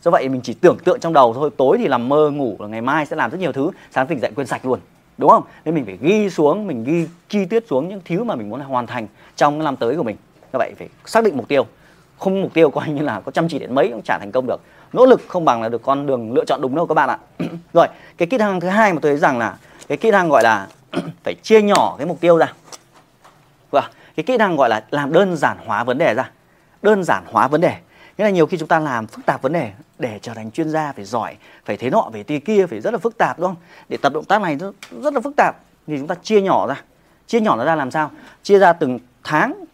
Do 0.01 0.11
vậy 0.11 0.29
mình 0.29 0.41
chỉ 0.41 0.53
tưởng 0.53 0.77
tượng 0.83 0.99
trong 0.99 1.13
đầu 1.13 1.33
thôi 1.33 1.49
tối 1.57 1.77
thì 1.77 1.87
làm 1.87 2.09
mơ 2.09 2.29
ngủ 2.29 2.55
là 2.59 2.67
ngày 2.67 2.81
mai 2.81 3.05
sẽ 3.05 3.15
làm 3.15 3.31
rất 3.31 3.37
nhiều 3.39 3.51
thứ 3.51 3.71
sáng 3.91 4.07
tỉnh 4.07 4.19
dậy 4.19 4.31
quên 4.35 4.47
sạch 4.47 4.65
luôn 4.65 4.79
đúng 5.19 5.29
không? 5.29 5.43
Nên 5.65 5.75
mình 5.75 5.85
phải 5.85 5.97
ghi 6.01 6.29
xuống 6.29 6.67
mình 6.67 6.83
ghi 6.83 7.07
chi 7.29 7.45
tiết 7.45 7.63
xuống 7.69 7.89
những 7.89 8.01
thứ 8.05 8.23
mà 8.23 8.35
mình 8.35 8.49
muốn 8.49 8.59
hoàn 8.59 8.87
thành 8.87 9.07
trong 9.35 9.63
năm 9.63 9.75
tới 9.75 9.95
của 9.95 10.03
mình. 10.03 10.15
Như 10.53 10.57
vậy 10.57 10.73
phải 10.79 10.89
xác 11.05 11.23
định 11.23 11.37
mục 11.37 11.47
tiêu. 11.47 11.65
Không 12.19 12.41
mục 12.41 12.53
tiêu 12.53 12.69
coi 12.69 12.89
như 12.89 13.01
là 13.01 13.19
có 13.19 13.31
chăm 13.31 13.47
chỉ 13.49 13.59
đến 13.59 13.75
mấy 13.75 13.89
cũng 13.91 14.01
chả 14.01 14.17
thành 14.19 14.31
công 14.31 14.47
được. 14.47 14.61
Nỗ 14.93 15.05
lực 15.05 15.21
không 15.27 15.45
bằng 15.45 15.61
là 15.61 15.69
được 15.69 15.81
con 15.83 16.05
đường 16.05 16.33
lựa 16.33 16.45
chọn 16.45 16.61
đúng 16.61 16.75
đâu 16.75 16.85
các 16.85 16.95
bạn 16.95 17.09
ạ. 17.09 17.17
Rồi 17.73 17.87
cái 18.17 18.27
kỹ 18.27 18.37
năng 18.37 18.59
thứ 18.59 18.67
hai 18.67 18.93
mà 18.93 18.99
tôi 19.01 19.11
thấy 19.11 19.19
rằng 19.19 19.37
là 19.37 19.57
cái 19.87 19.97
kỹ 19.97 20.11
năng 20.11 20.29
gọi 20.29 20.43
là 20.43 20.67
phải 21.23 21.35
chia 21.43 21.61
nhỏ 21.61 21.95
cái 21.97 22.07
mục 22.07 22.19
tiêu 22.21 22.37
ra. 22.37 22.53
Và 23.71 23.81
vâng, 23.81 23.91
cái 24.15 24.23
kỹ 24.23 24.37
năng 24.37 24.55
gọi 24.55 24.69
là 24.69 24.83
làm 24.91 25.13
đơn 25.13 25.35
giản 25.35 25.57
hóa 25.65 25.83
vấn 25.83 25.97
đề 25.97 26.13
ra. 26.13 26.31
Đơn 26.81 27.03
giản 27.03 27.23
hóa 27.27 27.47
vấn 27.47 27.61
đề 27.61 27.75
nghĩa 28.19 28.25
là 28.25 28.31
nhiều 28.31 28.45
khi 28.45 28.57
chúng 28.57 28.67
ta 28.67 28.79
làm 28.79 29.07
phức 29.07 29.25
tạp 29.25 29.41
vấn 29.41 29.53
đề 29.53 29.71
để 29.99 30.19
trở 30.21 30.33
thành 30.33 30.51
chuyên 30.51 30.69
gia 30.69 30.91
phải 30.91 31.05
giỏi 31.05 31.37
phải 31.65 31.77
thế 31.77 31.89
nọ 31.89 32.09
phải 32.13 32.23
tì 32.23 32.39
kia 32.39 32.65
phải 32.65 32.81
rất 32.81 32.93
là 32.93 32.97
phức 32.97 33.17
tạp 33.17 33.39
đúng 33.39 33.47
không? 33.47 33.55
Để 33.89 33.97
tập 33.97 34.13
động 34.13 34.25
tác 34.25 34.41
này 34.41 34.55
rất, 34.55 34.71
rất 35.01 35.13
là 35.13 35.19
phức 35.19 35.35
tạp. 35.35 35.55
Thì 35.87 35.97
chúng 35.97 36.07
ta 36.07 36.15
chia 36.15 36.41
nhỏ 36.41 36.67
ra. 36.67 36.81
Chia 37.27 37.39
nhỏ 37.39 37.55
nó 37.55 37.65
ra 37.65 37.75
làm 37.75 37.91
sao? 37.91 38.11
Chia 38.43 38.59
ra 38.59 38.73
từng 38.73 38.99
tháng 39.23 39.65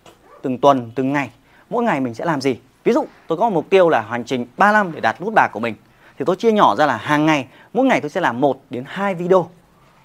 từng 0.42 0.58
tuần 0.58 0.92
từng 0.96 1.14
ngày. 1.14 1.30
Mỗi 1.70 1.84
ngày 1.84 2.00
mình 2.00 2.14
sẽ 2.14 2.26
làm 2.26 2.42
gì? 2.42 2.60
Ví 2.84 2.94
dụ 2.94 3.06
tôi 3.28 3.38
có 3.38 3.50
một 3.50 3.56
mục 3.56 3.70
tiêu 3.70 3.90
là 3.90 4.02
hành 4.02 4.24
trình 4.24 4.46
3 4.58 4.72
năm 4.72 4.92
để 4.92 5.00
đạt 5.00 5.22
nút 5.22 5.34
bạc 5.34 5.48
của 5.54 5.60
mình. 5.60 5.76
Thì 6.20 6.26
tôi 6.26 6.36
chia 6.36 6.52
nhỏ 6.52 6.76
ra 6.76 6.86
là 6.86 6.98
hàng 6.98 7.26
ngày 7.26 7.48
mỗi 7.74 7.86
ngày 7.86 8.02
tôi 8.02 8.10
sẽ 8.10 8.22
làm 8.22 8.42
một 8.42 8.62
đến 8.70 8.84
hai 8.88 9.16
video. 9.16 9.50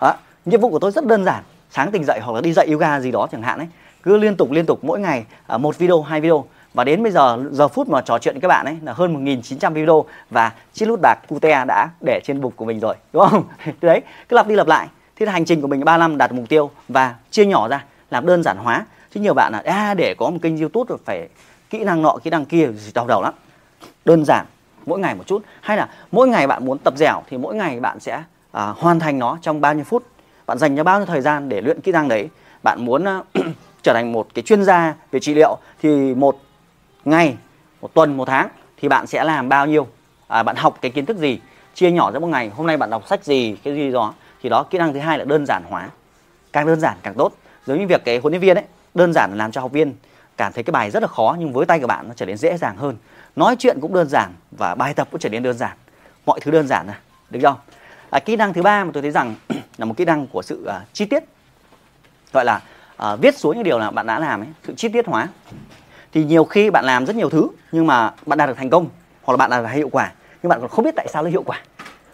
Đó. 0.00 0.14
nhiệm 0.44 0.60
vụ 0.60 0.70
của 0.70 0.78
tôi 0.78 0.90
rất 0.90 1.06
đơn 1.06 1.24
giản. 1.24 1.44
Sáng 1.70 1.90
tỉnh 1.90 2.04
dậy 2.04 2.20
hoặc 2.22 2.32
là 2.32 2.40
đi 2.40 2.52
dạy 2.52 2.66
yoga 2.66 3.00
gì 3.00 3.10
đó 3.10 3.28
chẳng 3.32 3.42
hạn 3.42 3.58
ấy. 3.58 3.68
Cứ 4.02 4.16
liên 4.16 4.36
tục 4.36 4.50
liên 4.50 4.66
tục 4.66 4.84
mỗi 4.84 5.00
ngày 5.00 5.24
à, 5.46 5.58
một 5.58 5.78
video 5.78 6.02
hai 6.02 6.20
video 6.20 6.44
và 6.74 6.84
đến 6.84 7.02
bây 7.02 7.12
giờ 7.12 7.44
giờ 7.50 7.68
phút 7.68 7.88
mà 7.88 8.00
trò 8.00 8.18
chuyện 8.18 8.34
với 8.34 8.40
các 8.40 8.48
bạn 8.48 8.66
ấy 8.66 8.76
là 8.82 8.92
hơn 8.92 9.24
1.900 9.24 9.72
video 9.72 10.04
và 10.30 10.52
chiếc 10.72 10.86
nút 10.86 11.00
bạc 11.02 11.18
cute 11.28 11.64
đã 11.68 11.88
để 12.06 12.20
trên 12.24 12.40
bục 12.40 12.56
của 12.56 12.64
mình 12.64 12.80
rồi 12.80 12.94
đúng 13.12 13.28
không? 13.28 13.44
Đấy 13.80 14.00
cứ 14.28 14.36
lặp 14.36 14.46
đi 14.46 14.54
lặp 14.54 14.66
lại. 14.66 14.88
Thế 15.16 15.26
là 15.26 15.32
hành 15.32 15.44
trình 15.44 15.60
của 15.60 15.66
mình 15.66 15.84
3 15.84 15.98
năm 15.98 16.18
đạt 16.18 16.32
mục 16.32 16.48
tiêu 16.48 16.70
và 16.88 17.14
chia 17.30 17.44
nhỏ 17.44 17.68
ra 17.68 17.84
làm 18.10 18.26
đơn 18.26 18.42
giản 18.42 18.56
hóa. 18.56 18.86
Chứ 19.14 19.20
nhiều 19.20 19.34
bạn 19.34 19.52
là 19.52 19.62
à, 19.64 19.94
để 19.94 20.14
có 20.18 20.30
một 20.30 20.38
kênh 20.42 20.58
youtube 20.58 20.88
rồi 20.88 20.98
phải 21.04 21.28
kỹ 21.70 21.84
năng 21.84 22.02
nọ 22.02 22.16
kỹ 22.22 22.30
năng 22.30 22.44
kia 22.44 22.68
gì 22.76 22.92
đau 22.94 23.06
đầu 23.06 23.22
lắm. 23.22 23.34
Đơn 24.04 24.24
giản 24.24 24.46
mỗi 24.86 24.98
ngày 24.98 25.14
một 25.14 25.26
chút. 25.26 25.42
Hay 25.60 25.76
là 25.76 25.88
mỗi 26.12 26.28
ngày 26.28 26.46
bạn 26.46 26.64
muốn 26.64 26.78
tập 26.78 26.94
dẻo 26.96 27.22
thì 27.30 27.36
mỗi 27.36 27.54
ngày 27.54 27.80
bạn 27.80 28.00
sẽ 28.00 28.22
à, 28.52 28.66
hoàn 28.76 28.98
thành 28.98 29.18
nó 29.18 29.38
trong 29.42 29.60
bao 29.60 29.74
nhiêu 29.74 29.84
phút. 29.84 30.06
Bạn 30.46 30.58
dành 30.58 30.76
cho 30.76 30.84
bao 30.84 30.98
nhiêu 30.98 31.06
thời 31.06 31.20
gian 31.20 31.48
để 31.48 31.60
luyện 31.60 31.80
kỹ 31.80 31.92
năng 31.92 32.08
đấy. 32.08 32.28
Bạn 32.62 32.84
muốn 32.84 33.04
uh, 33.18 33.26
trở 33.82 33.94
thành 33.94 34.12
một 34.12 34.26
cái 34.34 34.42
chuyên 34.42 34.64
gia 34.64 34.94
về 35.10 35.20
trị 35.20 35.34
liệu 35.34 35.56
thì 35.82 36.14
một 36.14 36.38
ngày 37.04 37.36
một 37.80 37.94
tuần 37.94 38.16
một 38.16 38.24
tháng 38.24 38.48
thì 38.76 38.88
bạn 38.88 39.06
sẽ 39.06 39.24
làm 39.24 39.48
bao 39.48 39.66
nhiêu? 39.66 39.86
À, 40.28 40.42
bạn 40.42 40.56
học 40.56 40.78
cái 40.80 40.90
kiến 40.90 41.06
thức 41.06 41.16
gì? 41.16 41.40
Chia 41.74 41.90
nhỏ 41.90 42.10
ra 42.10 42.18
một 42.18 42.26
ngày 42.26 42.48
hôm 42.48 42.66
nay 42.66 42.76
bạn 42.76 42.90
đọc 42.90 43.08
sách 43.08 43.24
gì 43.24 43.56
cái 43.64 43.74
gì 43.74 43.90
đó 43.90 44.14
thì 44.42 44.48
đó 44.48 44.62
kỹ 44.62 44.78
năng 44.78 44.92
thứ 44.92 44.98
hai 44.98 45.18
là 45.18 45.24
đơn 45.24 45.46
giản 45.46 45.62
hóa. 45.68 45.88
Càng 46.52 46.66
đơn 46.66 46.80
giản 46.80 46.96
càng 47.02 47.14
tốt. 47.14 47.32
Giống 47.66 47.78
như 47.78 47.86
việc 47.86 48.04
cái 48.04 48.18
huấn 48.18 48.32
luyện 48.32 48.40
viên 48.40 48.56
ấy 48.56 48.64
đơn 48.94 49.12
giản 49.12 49.30
là 49.30 49.36
làm 49.36 49.52
cho 49.52 49.60
học 49.60 49.72
viên 49.72 49.94
cảm 50.36 50.52
thấy 50.52 50.62
cái 50.62 50.72
bài 50.72 50.90
rất 50.90 51.02
là 51.02 51.08
khó 51.08 51.36
nhưng 51.38 51.52
với 51.52 51.66
tay 51.66 51.80
của 51.80 51.86
bạn 51.86 52.08
nó 52.08 52.14
trở 52.16 52.26
nên 52.26 52.36
dễ 52.36 52.56
dàng 52.56 52.76
hơn. 52.76 52.96
Nói 53.36 53.56
chuyện 53.58 53.78
cũng 53.80 53.94
đơn 53.94 54.08
giản 54.08 54.32
và 54.50 54.74
bài 54.74 54.94
tập 54.94 55.08
cũng 55.10 55.20
trở 55.20 55.28
nên 55.28 55.42
đơn 55.42 55.56
giản. 55.58 55.76
Mọi 56.26 56.40
thứ 56.40 56.50
đơn 56.50 56.66
giản 56.66 56.86
này 56.86 56.96
được 57.30 57.40
không 57.42 57.56
à, 58.10 58.18
kỹ 58.18 58.36
năng 58.36 58.52
thứ 58.52 58.62
ba 58.62 58.84
mà 58.84 58.90
tôi 58.94 59.02
thấy 59.02 59.10
rằng 59.10 59.34
là 59.78 59.84
một 59.84 59.94
kỹ 59.96 60.04
năng 60.04 60.26
của 60.26 60.42
sự 60.42 60.66
uh, 60.68 60.82
chi 60.92 61.04
tiết. 61.04 61.24
Gọi 62.32 62.44
là 62.44 62.60
uh, 63.02 63.20
viết 63.20 63.38
xuống 63.38 63.54
những 63.54 63.64
điều 63.64 63.78
là 63.78 63.90
bạn 63.90 64.06
đã 64.06 64.18
làm 64.18 64.40
ấy 64.40 64.48
sự 64.66 64.74
chi 64.76 64.88
tiết 64.88 65.06
hóa 65.06 65.28
thì 66.12 66.24
nhiều 66.24 66.44
khi 66.44 66.70
bạn 66.70 66.84
làm 66.84 67.06
rất 67.06 67.16
nhiều 67.16 67.30
thứ 67.30 67.48
nhưng 67.72 67.86
mà 67.86 68.12
bạn 68.26 68.38
đạt 68.38 68.48
được 68.48 68.56
thành 68.56 68.70
công 68.70 68.86
hoặc 69.22 69.32
là 69.32 69.36
bạn 69.36 69.50
đạt 69.50 69.62
được 69.62 69.68
hiệu 69.72 69.88
quả 69.92 70.12
nhưng 70.42 70.50
bạn 70.50 70.60
còn 70.60 70.70
không 70.70 70.84
biết 70.84 70.94
tại 70.96 71.06
sao 71.08 71.22
nó 71.22 71.30
hiệu 71.30 71.42
quả. 71.42 71.60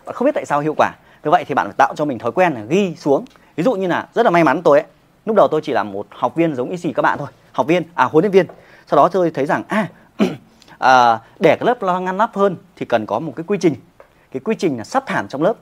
Bạn 0.07 0.15
không 0.15 0.27
biết 0.27 0.33
tại 0.35 0.45
sao 0.47 0.61
hiệu 0.61 0.75
quả. 0.77 0.93
Như 1.25 1.31
vậy 1.31 1.45
thì 1.45 1.55
bạn 1.55 1.67
phải 1.67 1.75
tạo 1.77 1.95
cho 1.97 2.05
mình 2.05 2.19
thói 2.19 2.33
quen 2.33 2.53
là 2.53 2.61
ghi 2.69 2.95
xuống. 2.97 3.25
Ví 3.57 3.65
dụ 3.65 3.75
như 3.75 3.87
là 3.87 4.09
rất 4.15 4.23
là 4.23 4.31
may 4.31 4.45
mắn 4.45 4.63
tôi 4.63 4.79
ấy 4.79 4.87
lúc 5.27 5.37
đầu 5.37 5.49
tôi 5.51 5.61
chỉ 5.65 5.73
là 5.73 5.83
một 5.83 6.07
học 6.11 6.35
viên 6.35 6.55
giống 6.55 6.71
y 6.71 6.77
xì 6.77 6.93
các 6.93 7.03
bạn 7.03 7.19
thôi 7.19 7.29
học 7.53 7.67
viên 7.67 7.83
à 7.95 8.05
huấn 8.05 8.23
luyện 8.23 8.33
viên. 8.33 8.47
Sau 8.87 8.97
đó 8.97 9.09
tôi 9.09 9.31
thấy 9.31 9.47
rằng 9.47 9.63
à, 9.69 9.89
à 10.79 11.19
để 11.41 11.57
cái 11.61 11.67
lớp 11.67 11.83
lo 11.83 12.01
ngăn 12.01 12.17
nắp 12.17 12.37
hơn 12.37 12.57
thì 12.77 12.87
cần 12.87 13.07
có 13.07 13.19
một 13.19 13.33
cái 13.37 13.45
quy 13.47 13.59
trình. 13.61 13.75
Cái 14.31 14.41
quy 14.41 14.55
trình 14.59 14.79
là 14.79 14.85
sắp 14.85 15.05
thảm 15.07 15.29
trong 15.29 15.43
lớp. 15.43 15.55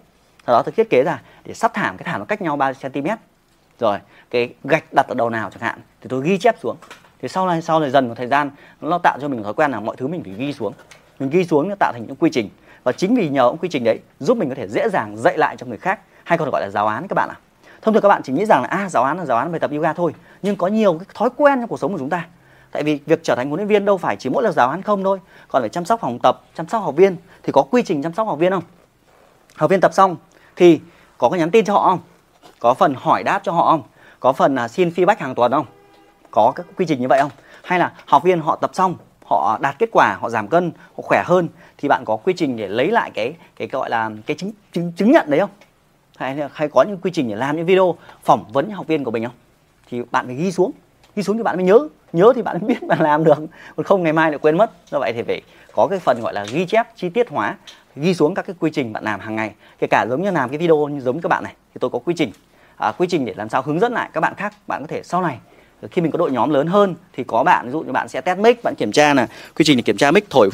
Sau 0.47 0.57
đó 0.57 0.63
tôi 0.63 0.73
thiết 0.73 0.91
kế 0.91 1.03
ra 1.03 1.23
để 1.45 1.55
sắp 1.55 1.75
thảm 1.75 1.97
cái 1.97 2.05
thảm 2.05 2.21
nó 2.21 2.25
cách 2.25 2.43
nhau 2.43 2.57
3 2.57 2.73
cm 2.73 3.09
rồi 3.81 3.99
cái 4.31 4.55
gạch 4.65 4.93
đặt 4.93 5.09
ở 5.09 5.15
đầu 5.15 5.31
nào 5.31 5.51
chẳng 5.51 5.63
hạn 5.63 5.81
thì 6.01 6.07
tôi 6.09 6.23
ghi 6.25 6.39
chép 6.39 6.57
xuống 6.63 6.77
thì 7.25 7.29
sau 7.29 7.47
này 7.47 7.63
sau 7.63 7.81
này 7.81 7.91
dần 7.91 8.09
một 8.09 8.15
thời 8.17 8.27
gian, 8.27 8.51
nó 8.81 8.99
tạo 8.99 9.19
cho 9.21 9.29
mình 9.29 9.43
thói 9.43 9.55
quen 9.55 9.71
là 9.71 9.81
mọi 9.81 9.97
thứ 9.97 10.07
mình 10.07 10.25
phải 10.25 10.33
ghi 10.33 10.53
xuống. 10.53 10.73
Mình 11.19 11.31
ghi 11.31 11.45
xuống 11.45 11.69
nó 11.69 11.75
tạo 11.79 11.93
thành 11.93 12.05
những 12.07 12.17
quy 12.17 12.31
trình. 12.33 12.51
Và 12.83 12.93
chính 12.93 13.15
vì 13.15 13.29
nhờ 13.29 13.49
những 13.49 13.57
quy 13.57 13.69
trình 13.69 13.85
đấy 13.85 13.99
giúp 14.21 14.37
mình 14.37 14.49
có 14.49 14.55
thể 14.55 14.69
dễ 14.69 14.89
dàng 14.89 15.17
dạy 15.17 15.39
lại 15.39 15.57
cho 15.57 15.67
người 15.67 15.79
khác, 15.79 16.01
hay 16.25 16.39
còn 16.39 16.51
gọi 16.51 16.61
là 16.61 16.71
giáo 16.71 16.87
án 16.87 17.09
các 17.09 17.15
bạn 17.15 17.29
ạ. 17.29 17.37
À. 17.39 17.41
thông 17.83 17.95
thường 17.95 18.03
các 18.03 18.09
bạn 18.09 18.23
chỉ 18.25 18.33
nghĩ 18.33 18.45
rằng 18.45 18.63
là 18.63 18.69
à 18.69 18.89
giáo 18.89 19.03
án 19.05 19.19
là 19.19 19.25
giáo 19.25 19.39
án 19.39 19.53
bài 19.53 19.61
tập 19.61 19.71
yoga 19.71 19.93
thôi, 19.93 20.15
nhưng 20.43 20.57
có 20.57 20.67
nhiều 20.67 20.93
cái 20.93 21.07
thói 21.15 21.29
quen 21.37 21.61
trong 21.61 21.69
cuộc 21.69 21.81
sống 21.81 21.93
của 21.93 21.99
chúng 21.99 22.11
ta. 22.11 22.27
Tại 22.73 22.83
vì 22.83 23.01
việc 23.07 23.21
trở 23.23 23.35
thành 23.35 23.49
huấn 23.49 23.59
luyện 23.59 23.69
viên 23.69 23.85
đâu 23.85 23.99
phải 23.99 24.17
chỉ 24.17 24.31
mỗi 24.31 24.43
là 24.43 24.53
giáo 24.53 24.71
án 24.71 24.83
không 24.83 25.05
thôi, 25.05 25.21
còn 25.49 25.63
phải 25.63 25.69
chăm 25.69 25.85
sóc 25.85 26.01
phòng 26.01 26.19
tập, 26.23 26.41
chăm 26.55 26.69
sóc 26.69 26.83
học 26.83 26.97
viên. 26.97 27.17
Thì 27.43 27.53
có 27.53 27.63
quy 27.63 27.83
trình 27.83 28.03
chăm 28.03 28.13
sóc 28.13 28.27
học 28.27 28.39
viên 28.39 28.53
không? 28.53 28.65
Học 29.57 29.71
viên 29.71 29.81
tập 29.81 29.95
xong 29.95 30.17
thì 30.57 30.81
có 31.19 31.29
cái 31.29 31.39
nhắn 31.39 31.51
tin 31.51 31.65
cho 31.65 31.73
họ 31.73 31.89
không? 31.89 32.01
Có 32.59 32.75
phần 32.75 32.95
hỏi 32.99 33.23
đáp 33.23 33.41
cho 33.43 33.53
họ 33.53 33.71
không? 33.71 33.83
Có 34.21 34.33
phần 34.33 34.55
là 34.55 34.69
xin 34.69 34.89
feedback 34.89 35.17
hàng 35.19 35.35
tuần 35.35 35.53
không? 35.53 35.67
Có 36.35 36.53
các 36.57 36.67
quy 36.77 36.87
trình 36.87 37.01
như 37.01 37.09
vậy 37.09 37.19
không? 37.23 37.31
Hay 37.65 37.79
là 37.79 37.93
học 38.07 38.23
viên 38.23 38.41
họ 38.41 38.57
tập 38.57 38.71
xong 38.75 38.97
họ 39.27 39.59
đạt 39.61 39.79
kết 39.79 39.89
quả 39.93 40.17
họ 40.21 40.31
giảm 40.31 40.49
cân 40.49 40.73
họ 40.97 41.03
khỏe 41.03 41.23
hơn 41.27 41.49
thì 41.79 41.89
bạn 41.89 42.03
có 42.07 42.17
quy 42.17 42.35
trình 42.37 42.57
để 42.57 42.69
lấy 42.69 42.91
lại 42.91 43.11
cái 43.15 43.35
cái 43.57 43.69
gọi 43.69 43.91
là 43.91 44.11
cái 44.27 44.37
chứng 44.37 44.53
chứng 44.73 44.93
chứng 44.97 45.13
nhận 45.13 45.31
đấy 45.31 45.41
không? 45.41 45.51
Hay 46.17 46.37
là 46.37 46.49
hay 46.53 46.69
có 46.69 46.83
những 46.83 46.99
quy 46.99 47.11
trình 47.11 47.29
để 47.29 47.37
làm 47.37 47.57
những 47.57 47.67
video 47.67 47.95
phỏng 48.23 48.45
vấn 48.53 48.71
học 48.71 48.87
viên 48.87 49.05
của 49.05 49.11
mình 49.11 49.25
không? 49.25 49.35
Thì 49.91 50.03
bạn 50.11 50.27
phải 50.27 50.35
ghi 50.35 50.53
xuống 50.53 50.71
ghi 51.17 51.23
xuống 51.23 51.37
thì 51.37 51.43
bạn 51.43 51.57
mới 51.57 51.65
nhớ 51.65 51.89
nhớ 52.13 52.33
thì 52.37 52.43
bạn 52.43 52.59
mới 52.61 52.69
biết 52.69 52.87
bạn 52.89 53.01
làm 53.01 53.25
được. 53.25 53.39
Còn 53.77 53.85
không 53.85 54.03
ngày 54.03 54.13
mai 54.13 54.31
lại 54.31 54.39
quên 54.39 54.57
mất. 54.57 54.71
Do 54.91 54.99
vậy 54.99 55.13
thì 55.13 55.23
phải 55.23 55.43
có 55.73 55.87
cái 55.91 55.99
phần 55.99 56.21
gọi 56.21 56.35
là 56.35 56.47
ghi 56.53 56.67
chép 56.67 56.87
chi 56.97 57.09
tiết 57.09 57.29
hóa 57.31 57.57
ghi 57.97 58.15
xuống 58.15 58.35
các 58.35 58.47
cái 58.47 58.57
quy 58.61 58.71
trình 58.71 58.93
bạn 58.93 59.05
làm 59.05 59.21
hàng 59.21 59.37
ngày. 59.37 59.55
Kể 59.79 59.87
cả 59.87 60.07
giống 60.11 60.23
như 60.23 60.31
làm 60.31 60.49
cái 60.49 60.59
video 60.59 60.89
như 60.89 61.01
giống 61.01 61.21
các 61.21 61.29
bạn 61.29 61.45
này 61.45 61.55
thì 61.75 61.79
tôi 61.81 61.91
có 61.91 61.99
quy 61.99 62.15
trình. 62.17 62.31
À, 62.77 62.93
quy 62.99 63.07
trình 63.11 63.25
để 63.25 63.35
làm 63.37 63.49
sao 63.49 63.63
hướng 63.63 63.81
dẫn 63.81 63.93
lại 63.93 64.11
các 64.13 64.21
bạn 64.21 64.35
khác. 64.35 64.55
Bạn 64.67 64.83
có 64.83 64.87
thể 64.87 65.03
sau 65.03 65.23
này 65.23 65.39
khi 65.91 66.03
mình 66.03 66.11
có 66.11 66.19
đội 66.19 66.31
nhóm 66.31 66.51
lớn 66.51 66.67
hơn 66.67 66.95
thì 67.13 67.25
có 67.25 67.45
bạn 67.45 67.67
ví 67.67 67.73
dụ 67.73 67.81
như 67.81 67.93
bạn 67.93 68.09
sẽ 68.09 68.21
test 68.21 68.39
mic 68.39 68.63
bạn 68.63 68.75
kiểm 68.75 68.93
tra 68.93 69.15
là 69.15 69.27
quy 69.57 69.65
trình 69.65 69.77
để 69.77 69.83
kiểm 69.83 69.97
tra 69.97 70.11
mic 70.11 70.31
thổi 70.31 70.51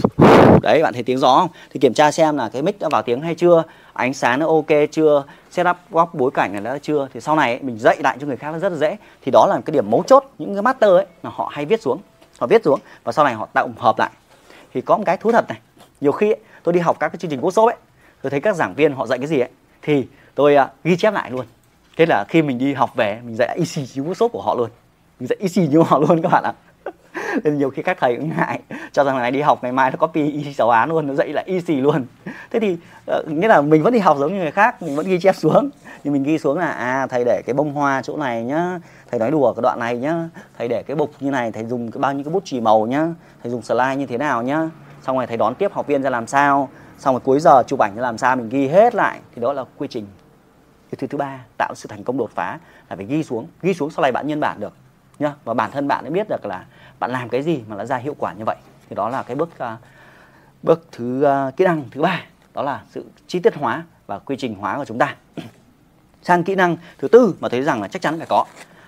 đấy 0.63 0.83
bạn 0.83 0.93
thấy 0.95 1.03
tiếng 1.03 1.19
gió 1.19 1.37
không? 1.41 1.49
Thì 1.71 1.81
kiểm 1.81 1.95
tra 1.95 2.11
xem 2.11 2.37
là 2.37 2.49
cái 2.49 2.63
mic 2.63 2.79
đã 2.79 2.89
vào 2.89 3.03
tiếng 3.03 3.21
hay 3.21 3.35
chưa 3.35 3.63
ánh 3.93 4.15
sáng 4.15 4.39
nó 4.39 4.47
ok 4.47 4.67
chưa 4.93 5.25
setup 5.51 5.77
góc 5.91 6.15
bối 6.15 6.31
cảnh 6.31 6.53
này 6.53 6.61
đã 6.61 6.79
chưa. 6.83 7.09
Thì 7.15 7.21
sau 7.21 7.37
này 7.37 7.53
ấy, 7.53 7.63
mình 7.63 7.79
dạy 7.79 7.97
lại 8.01 8.17
cho 8.21 8.27
người 8.27 8.37
khác 8.37 8.51
nó 8.53 8.59
rất 8.59 8.73
là 8.73 8.79
dễ. 8.79 8.97
Thì 9.23 9.31
đó 9.33 9.47
là 9.47 9.61
cái 9.65 9.73
điểm 9.73 9.91
mấu 9.91 10.03
chốt 10.07 10.25
những 10.39 10.55
cái 10.55 10.63
master 10.63 10.91
ấy 10.91 11.07
là 11.23 11.31
họ 11.35 11.51
hay 11.53 11.67
viết 11.67 11.83
xuống 11.83 11.99
họ 12.39 12.47
viết 12.47 12.65
xuống 12.65 12.81
và 13.05 13.13
sau 13.13 13.25
này 13.25 13.35
họ 13.35 13.47
tạo 13.53 13.71
hợp 13.79 13.99
lại. 13.99 14.11
Thì 14.75 14.81
có 14.81 14.97
một 14.97 15.03
cái 15.07 15.17
thú 15.17 15.33
thật 15.33 15.45
này 15.49 15.59
nhiều 16.01 16.13
khi 16.13 16.31
ấy, 16.31 16.39
tôi 16.63 16.73
đi 16.73 16.81
học 16.81 16.97
các 17.01 17.09
cái 17.09 17.19
chương 17.19 17.31
trình 17.31 17.41
workshop 17.41 17.67
ấy 17.67 17.77
tôi 18.23 18.31
thấy 18.31 18.41
các 18.41 18.57
giảng 18.57 18.75
viên 18.75 18.93
họ 18.93 19.07
dạy 19.07 19.19
cái 19.19 19.29
gì 19.29 19.41
ấy 19.41 19.49
thì 19.83 20.07
tôi 20.35 20.57
uh, 20.57 20.69
ghi 20.85 20.97
chép 20.97 21.15
lại 21.15 21.31
luôn. 21.31 21.47
Thế 21.97 22.07
là 22.07 22.25
khi 22.29 22.43
mình 22.43 22.59
đi 22.59 22.75
học 22.75 22.91
về 22.97 23.21
mình 23.25 23.37
dạy 23.39 23.57
easy 23.57 24.01
workshop 24.01 24.29
của 24.29 24.43
họ 24.43 24.55
luôn 24.55 24.71
mình 25.21 25.27
dạy 25.27 25.37
easy 25.41 25.67
như 25.67 25.83
họ 25.83 25.99
luôn 25.99 26.23
các 26.23 26.29
bạn 26.33 26.45
ạ. 26.45 26.53
Nên 27.45 27.59
nhiều 27.59 27.71
khi 27.71 27.83
các 27.83 27.97
thầy 28.01 28.17
cũng 28.17 28.29
ngại 28.37 28.61
cho 28.93 29.05
rằng 29.05 29.19
này 29.19 29.31
đi 29.31 29.41
học 29.41 29.59
ngày 29.63 29.73
mai 29.73 29.91
nó 29.91 29.97
copy 29.97 30.33
y 30.33 30.53
giáo 30.53 30.71
án 30.71 30.89
luôn 30.89 31.07
nó 31.07 31.15
dạy 31.15 31.29
là 31.33 31.43
easy 31.47 31.77
luôn. 31.77 32.05
Thế 32.51 32.61
thì 32.61 32.77
uh, 33.19 33.29
nghĩa 33.29 33.49
là 33.49 33.61
mình 33.61 33.83
vẫn 33.83 33.93
đi 33.93 33.99
học 33.99 34.17
giống 34.21 34.33
như 34.33 34.39
người 34.39 34.51
khác 34.51 34.83
mình 34.83 34.97
vẫn 34.97 35.07
ghi 35.07 35.19
chép 35.21 35.37
xuống. 35.37 35.71
Nhưng 36.05 36.13
mình 36.13 36.23
ghi 36.23 36.39
xuống 36.39 36.59
là 36.59 36.67
à 36.67 37.07
thầy 37.07 37.25
để 37.25 37.43
cái 37.47 37.55
bông 37.55 37.73
hoa 37.73 38.03
chỗ 38.03 38.17
này 38.17 38.45
nhá 38.45 38.79
thầy 39.11 39.21
nói 39.21 39.31
đùa 39.31 39.53
cái 39.53 39.63
đoạn 39.63 39.79
này 39.79 39.97
nhá 39.97 40.29
thầy 40.59 40.69
để 40.69 40.83
cái 40.83 40.97
bục 40.97 41.11
như 41.21 41.31
này 41.31 41.53
thầy 41.53 41.65
dùng 41.65 41.91
cái 41.91 41.99
bao 41.99 42.13
nhiêu 42.13 42.25
cái 42.25 42.33
bút 42.33 42.45
chì 42.45 42.61
màu 42.61 42.87
nhá 42.87 43.07
thầy 43.43 43.51
dùng 43.51 43.63
slide 43.63 43.97
như 43.97 44.07
thế 44.07 44.19
nào 44.19 44.43
nhá. 44.43 44.71
Xong 45.03 45.17
rồi 45.17 45.27
thầy 45.27 45.37
đón 45.37 45.55
tiếp 45.55 45.73
học 45.73 45.87
viên 45.87 46.03
ra 46.03 46.11
làm 46.11 46.27
sao 46.27 46.69
xong 46.99 47.15
rồi 47.15 47.21
cuối 47.25 47.41
giờ 47.41 47.63
chụp 47.67 47.79
ảnh 47.79 47.97
ra 47.97 48.03
làm 48.03 48.19
sao 48.19 48.37
mình 48.37 48.49
ghi 48.49 48.69
hết 48.69 48.95
lại. 48.95 49.21
Thì 49.35 49.43
đó 49.43 49.53
là 49.53 49.65
quy 49.79 49.89
trình. 49.91 50.07
Cái 50.91 50.97
thứ 50.99 51.07
thứ 51.07 51.19
ba 51.19 51.39
tạo 51.59 51.75
sự 51.75 51.89
thành 51.89 52.05
công 52.05 52.19
đột 52.19 52.31
phá 52.35 52.59
là 52.91 52.97
phải 52.97 53.05
ghi 53.05 53.23
xuống 53.23 53.47
ghi 53.63 53.75
xuống 53.75 53.91
sau 53.91 54.03
này 54.03 54.13
bạn 54.13 54.27
nhân 54.27 54.41
bản 54.41 54.61
được 54.61 54.73
nhá. 55.21 55.35
Và 55.45 55.55
bản 55.55 55.71
thân 55.71 55.89
bạn 55.89 56.05
đã 56.05 56.11
biết 56.11 56.29
được 56.29 56.47
là 56.47 56.65
bạn 56.99 57.11
làm 57.11 57.29
cái 57.29 57.43
gì 57.43 57.63
mà 57.69 57.77
nó 57.77 57.85
ra 57.85 57.97
hiệu 57.97 58.17
quả 58.19 58.33
như 58.33 58.45
vậy. 58.45 58.57
Thì 58.89 58.97
đó 58.97 59.09
là 59.09 59.23
cái 59.23 59.37
bước 59.37 59.49
uh, 59.63 59.81
bước 60.63 60.87
thứ 60.93 61.27
uh, 61.27 61.57
kỹ 61.57 61.65
năng 61.65 61.85
thứ 61.91 62.03
ba. 62.03 62.25
Đó 62.55 62.63
là 62.63 62.83
sự 62.91 63.05
chi 63.27 63.39
tiết 63.39 63.55
hóa 63.55 63.85
và 64.07 64.19
quy 64.19 64.37
trình 64.37 64.55
hóa 64.55 64.77
của 64.77 64.85
chúng 64.85 64.99
ta. 64.99 65.17
Sang 66.23 66.45
kỹ 66.45 66.55
năng 66.55 66.77
thứ 66.99 67.09
tư 67.09 67.35
mà 67.41 67.49
thấy 67.49 67.63
rằng 67.63 67.83
là 67.83 67.89
chắc 67.89 68.03
chắn 68.03 68.19
phải 68.19 68.27
có. 68.31 68.45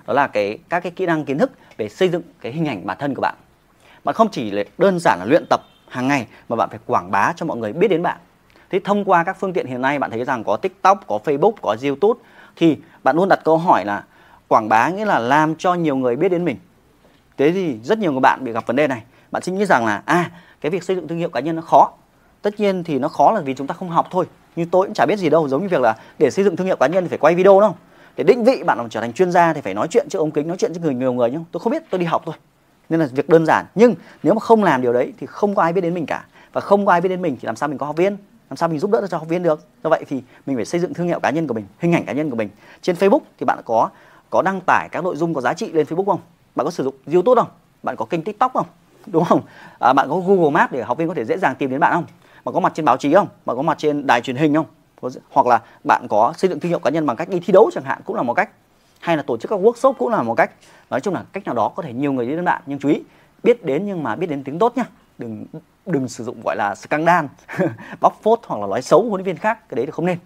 Đó 0.07 0.15
là 0.15 0.27
cái 0.27 0.59
các 0.69 0.83
cái 0.83 0.93
kỹ 0.93 1.07
năng 1.07 1.25
kiến 1.25 1.39
thức 1.39 1.51
về 1.77 1.89
xây 1.89 2.09
dựng 2.09 2.23
cái 2.41 2.53
hình 2.53 2.69
ảnh 2.69 2.87
bản 2.87 2.97
thân 3.01 3.15
của 3.15 3.21
bạn. 3.21 3.35
Bạn 4.05 4.15
không 4.15 4.29
chỉ 4.33 4.51
là 4.51 4.63
đơn 4.79 4.99
giản 5.01 5.19
là 5.19 5.25
luyện 5.25 5.45
tập 5.51 5.61
hàng 5.89 6.09
ngày 6.09 6.27
mà 6.49 6.57
bạn 6.57 6.69
phải 6.71 6.79
quảng 6.87 7.11
bá 7.11 7.33
cho 7.37 7.47
mọi 7.47 7.57
người 7.57 7.73
biết 7.73 7.89
đến 7.89 8.03
bạn. 8.03 8.19
Thế 8.71 8.81
thông 8.85 9.05
qua 9.05 9.25
các 9.25 9.37
phương 9.41 9.53
tiện 9.53 9.67
hiện 9.67 9.83
nay 9.83 9.99
bạn 9.99 10.11
thấy 10.11 10.25
rằng 10.25 10.45
có 10.45 10.57
tiktok 10.57 11.07
có 11.07 11.19
facebook 11.25 11.53
có 11.63 11.77
youtube 11.83 12.21
thì 12.57 12.79
bạn 13.03 13.17
luôn 13.17 13.29
đặt 13.29 13.41
câu 13.45 13.59
hỏi 13.59 13.85
là 13.85 14.05
quảng 14.53 14.69
bá 14.69 14.89
nghĩa 14.89 15.05
là 15.05 15.19
làm 15.19 15.55
cho 15.55 15.75
nhiều 15.75 15.97
người 15.97 16.17
biết 16.17 16.29
đến 16.29 16.45
mình. 16.45 16.57
Thế 17.37 17.53
thì 17.53 17.79
rất 17.83 17.99
nhiều 17.99 18.13
người 18.13 18.21
bạn 18.21 18.45
bị 18.45 18.53
gặp 18.53 18.67
vấn 18.67 18.77
đề 18.77 18.87
này. 18.87 19.03
Bạn 19.31 19.43
sẽ 19.43 19.53
nghĩ 19.53 19.65
rằng 19.65 19.87
là 19.87 20.03
à 20.05 20.31
cái 20.61 20.71
việc 20.71 20.83
xây 20.83 20.97
dựng 20.97 21.09
thương 21.09 21.19
hiệu 21.19 21.29
cá 21.29 21.41
nhân 21.41 21.57
nó 21.57 21.63
khó. 21.63 21.93
Tất 22.43 22.61
nhiên 22.61 22.85
thì 22.85 22.99
nó 22.99 23.09
khó 23.09 23.33
là 23.33 23.41
vì 23.41 23.55
chúng 23.55 23.67
ta 23.67 23.75
không 23.75 23.89
học 23.89 24.07
thôi. 24.11 24.27
Như 24.57 24.67
tôi 24.71 24.87
cũng 24.87 24.95
chả 24.95 25.07
biết 25.07 25.19
gì 25.19 25.31
đâu, 25.31 25.49
giống 25.49 25.63
như 25.63 25.69
việc 25.69 25.81
là 25.81 25.97
để 26.19 26.31
xây 26.31 26.45
dựng 26.45 26.57
thương 26.57 26.67
hiệu 26.67 26.77
cá 26.77 26.87
nhân 26.87 27.05
thì 27.05 27.09
phải 27.09 27.19
quay 27.19 27.35
video 27.35 27.61
đâu 27.61 27.75
để 28.17 28.25
định 28.25 28.45
vị 28.45 28.63
bạn 28.63 28.79
làm 28.79 28.89
trở 28.89 29.01
thành 29.01 29.13
chuyên 29.13 29.33
gia 29.33 29.53
thì 29.53 29.61
phải 29.61 29.75
nói 29.75 29.89
chuyện 29.91 30.07
trước 30.11 30.19
ống 30.19 30.31
kính, 30.31 30.49
nói 30.49 30.57
chuyện 30.57 30.75
trước 30.75 30.81
người, 30.83 30.95
nhiều 30.95 31.13
người 31.13 31.31
nhưng 31.31 31.45
tôi 31.53 31.61
không 31.61 31.73
biết, 31.73 31.83
tôi 31.91 31.99
đi 31.99 32.07
học 32.07 32.23
thôi. 32.25 32.35
Nên 32.89 33.01
là 33.01 33.07
việc 33.13 33.29
đơn 33.29 33.47
giản. 33.47 33.67
Nhưng 33.75 33.95
nếu 34.23 34.35
mà 34.35 34.41
không 34.41 34.65
làm 34.65 34.83
điều 34.83 34.93
đấy 34.93 35.13
thì 35.21 35.27
không 35.27 35.55
có 35.55 35.63
ai 35.63 35.73
biết 35.73 35.81
đến 35.81 35.95
mình 35.95 36.07
cả. 36.07 36.25
Và 36.53 36.61
không 36.61 36.87
có 36.87 36.93
ai 36.93 37.01
biết 37.01 37.09
đến 37.09 37.23
mình 37.23 37.37
thì 37.41 37.47
làm 37.47 37.57
sao 37.57 37.69
mình 37.69 37.79
có 37.79 37.87
học 37.87 37.97
viên? 37.97 38.17
Làm 38.51 38.57
sao 38.57 38.69
mình 38.69 38.79
giúp 38.79 38.91
đỡ 38.91 39.07
cho 39.11 39.19
học 39.19 39.29
viên 39.29 39.43
được? 39.43 39.67
Do 39.85 39.91
vậy 39.91 40.05
thì 40.09 40.23
mình 40.47 40.57
phải 40.57 40.65
xây 40.65 40.81
dựng 40.81 40.95
thương 40.95 41.07
hiệu 41.07 41.21
cá 41.21 41.31
nhân 41.31 41.47
của 41.47 41.55
mình, 41.55 41.65
hình 41.79 41.93
ảnh 41.93 42.05
cá 42.05 42.13
nhân 42.13 42.31
của 42.31 42.37
mình. 42.37 42.49
Trên 42.83 42.97
facebook 42.97 43.21
thì 43.39 43.47
bạn 43.47 43.59
có 43.65 43.89
có 44.33 44.43
đăng 44.43 44.61
tải 44.61 44.89
các 44.89 45.05
nội 45.05 45.17
dung 45.17 45.35
có 45.35 45.41
giá 45.41 45.55
trị 45.55 45.73
lên 45.73 45.87
facebook 45.87 46.05
không? 46.05 46.21
Bạn 46.55 46.65
có 46.65 46.71
sử 46.71 46.85
dụng 46.85 46.95
youtube 47.13 47.41
không? 47.41 47.51
Bạn 47.83 47.97
có 47.97 48.05
kênh 48.05 48.23
tiktok 48.23 48.53
không? 48.55 48.67
Đúng 49.07 49.25
không? 49.25 49.41
À, 49.79 49.93
bạn 49.93 50.09
có 50.11 50.17
google 50.17 50.51
maps 50.51 50.73
để 50.73 50.83
học 50.83 50.99
viên 50.99 51.09
có 51.09 51.15
thể 51.15 51.25
dễ 51.25 51.39
dàng 51.39 51.55
tìm 51.55 51.71
đến 51.71 51.81
bạn 51.81 51.93
không? 51.93 52.05
Bạn 52.45 52.55
có 52.55 52.61
mặt 52.61 52.73
trên 52.75 52.85
báo 52.85 52.97
chí 52.97 53.15
không? 53.15 53.29
Bạn 53.47 53.57
có 53.57 53.63
mặt 53.63 53.79
trên 53.79 54.07
đài 54.07 54.21
truyền 54.21 54.37
hình 54.37 54.55
không? 54.55 54.67
Hoặc 55.31 55.47
là 55.47 55.61
bạn 55.85 56.07
có 56.09 56.33
xây 56.37 56.51
dựng 56.51 56.61
thương 56.61 56.69
hiệu 56.69 56.79
cá 56.79 56.91
nhân 56.91 57.07
bằng 57.07 57.17
cách 57.17 57.29
đi 57.29 57.41
thi 57.41 57.53
đấu 57.53 57.71
chẳng 57.75 57.85
hạn 57.85 58.01
cũng 58.05 58.17
là 58.17 58.23
một 58.23 58.35
cách 58.35 58.51
hay 59.01 59.17
là 59.17 59.23
tổ 59.23 59.37
chức 59.37 59.51
các 59.51 59.61
workshop 59.61 59.93
cũng 59.93 60.09
là 60.09 60.23
một 60.23 60.35
cách. 60.35 60.51
Nói 60.91 61.01
chung 61.01 61.15
là 61.15 61.25
cách 61.33 61.45
nào 61.45 61.55
đó 61.55 61.69
có 61.69 61.83
thể 61.83 61.93
nhiều 61.93 62.13
người 62.13 62.27
đến 62.27 62.45
bạn 62.45 62.63
nhưng 62.67 62.79
chú 62.79 62.89
ý 62.89 63.03
biết 63.43 63.65
đến 63.65 63.87
nhưng 63.87 64.03
mà 64.03 64.17
biết 64.17 64.27
đến 64.27 64.45
tiếng 64.45 64.59
tốt 64.59 64.73
nhá. 64.77 64.85
Đừng 65.19 65.47
đừng 65.87 66.09
sử 66.09 66.25
dụng 66.25 66.41
gọi 66.45 66.57
là 66.57 66.75
scandal 66.75 67.25
bóc 68.01 68.21
phốt 68.23 68.41
hoặc 68.47 68.61
là 68.61 68.67
nói 68.67 68.83
xấu 68.83 69.03
huấn 69.03 69.13
luyện 69.13 69.25
viên 69.25 69.37
khác 69.37 69.69
cái 69.69 69.77
đấy 69.77 69.87
thì 69.87 69.93
không 69.93 70.07
nên. 70.07 70.19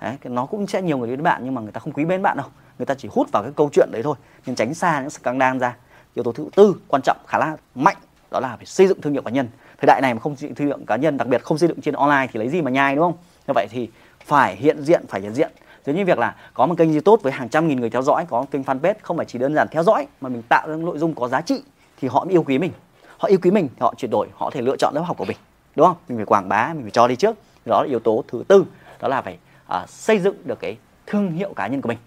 Đấy, 0.00 0.16
nó 0.24 0.46
cũng 0.46 0.66
sẽ 0.66 0.82
nhiều 0.82 0.98
người 0.98 1.08
đến 1.08 1.22
bạn 1.22 1.40
nhưng 1.44 1.54
mà 1.54 1.60
người 1.60 1.72
ta 1.72 1.80
không 1.80 1.92
quý 1.92 2.04
mến 2.04 2.22
bạn 2.22 2.36
đâu 2.36 2.46
người 2.82 2.86
ta 2.86 2.94
chỉ 2.94 3.08
hút 3.12 3.32
vào 3.32 3.42
cái 3.42 3.52
câu 3.56 3.70
chuyện 3.72 3.88
đấy 3.92 4.02
thôi 4.02 4.16
nên 4.46 4.56
tránh 4.56 4.74
xa 4.74 5.00
những 5.00 5.10
scandal 5.10 5.58
ra. 5.58 5.76
Yếu 6.14 6.22
tố 6.22 6.32
thứ 6.32 6.48
tư 6.56 6.76
quan 6.88 7.02
trọng 7.02 7.16
khá 7.26 7.38
là 7.38 7.56
mạnh 7.74 7.96
đó 8.30 8.40
là 8.40 8.56
phải 8.56 8.66
xây 8.66 8.86
dựng 8.86 9.00
thương 9.00 9.12
hiệu 9.12 9.22
cá 9.22 9.30
nhân. 9.30 9.48
Thời 9.78 9.86
đại 9.86 10.00
này 10.00 10.14
mà 10.14 10.20
không 10.20 10.36
xây 10.36 10.48
dựng 10.48 10.54
thương 10.54 10.66
hiệu 10.66 10.78
cá 10.86 10.96
nhân 10.96 11.16
đặc 11.16 11.28
biệt 11.28 11.42
không 11.42 11.58
xây 11.58 11.68
dựng 11.68 11.80
trên 11.80 11.94
online 11.94 12.26
thì 12.32 12.38
lấy 12.38 12.48
gì 12.48 12.62
mà 12.62 12.70
nhai 12.70 12.96
đúng 12.96 13.04
không? 13.04 13.16
Như 13.46 13.52
vậy 13.54 13.66
thì 13.70 13.88
phải 14.24 14.56
hiện 14.56 14.82
diện 14.82 15.06
phải 15.08 15.20
hiện 15.20 15.34
diện. 15.34 15.50
Giống 15.86 15.96
như 15.96 16.04
việc 16.04 16.18
là 16.18 16.34
có 16.54 16.66
một 16.66 16.74
kênh 16.78 16.92
youtube 16.92 17.20
với 17.22 17.32
hàng 17.32 17.48
trăm 17.48 17.68
nghìn 17.68 17.80
người 17.80 17.90
theo 17.90 18.02
dõi 18.02 18.26
có 18.28 18.44
kênh 18.50 18.62
fanpage 18.62 18.94
không 19.02 19.16
phải 19.16 19.26
chỉ 19.26 19.38
đơn 19.38 19.54
giản 19.54 19.68
theo 19.70 19.82
dõi 19.82 20.06
mà 20.20 20.28
mình 20.28 20.42
tạo 20.48 20.68
ra 20.68 20.76
nội 20.76 20.98
dung 20.98 21.14
có 21.14 21.28
giá 21.28 21.40
trị 21.40 21.62
thì 22.00 22.08
họ 22.08 22.24
mới 22.24 22.34
yêu 22.34 22.42
quý 22.42 22.58
mình. 22.58 22.72
Họ 23.18 23.28
yêu 23.28 23.38
quý 23.42 23.50
mình 23.50 23.68
thì 23.68 23.80
họ 23.80 23.94
chuyển 23.96 24.10
đổi 24.10 24.28
họ 24.34 24.50
thể 24.50 24.60
lựa 24.60 24.76
chọn 24.76 24.94
lớp 24.94 25.02
học 25.02 25.16
của 25.16 25.24
mình 25.24 25.36
đúng 25.76 25.86
không? 25.86 25.96
Mình 26.08 26.18
phải 26.18 26.26
quảng 26.26 26.48
bá 26.48 26.72
mình 26.74 26.82
phải 26.82 26.90
cho 26.90 27.08
đi 27.08 27.16
trước. 27.16 27.36
Đó 27.66 27.82
là 27.82 27.88
yếu 27.88 27.98
tố 27.98 28.24
thứ 28.28 28.44
tư 28.48 28.64
đó 29.00 29.08
là 29.08 29.22
phải 29.22 29.38
uh, 29.82 29.88
xây 29.88 30.18
dựng 30.18 30.36
được 30.44 30.60
cái 30.60 30.76
thương 31.06 31.32
hiệu 31.32 31.52
cá 31.56 31.66
nhân 31.66 31.80
của 31.80 31.88
mình 31.88 31.98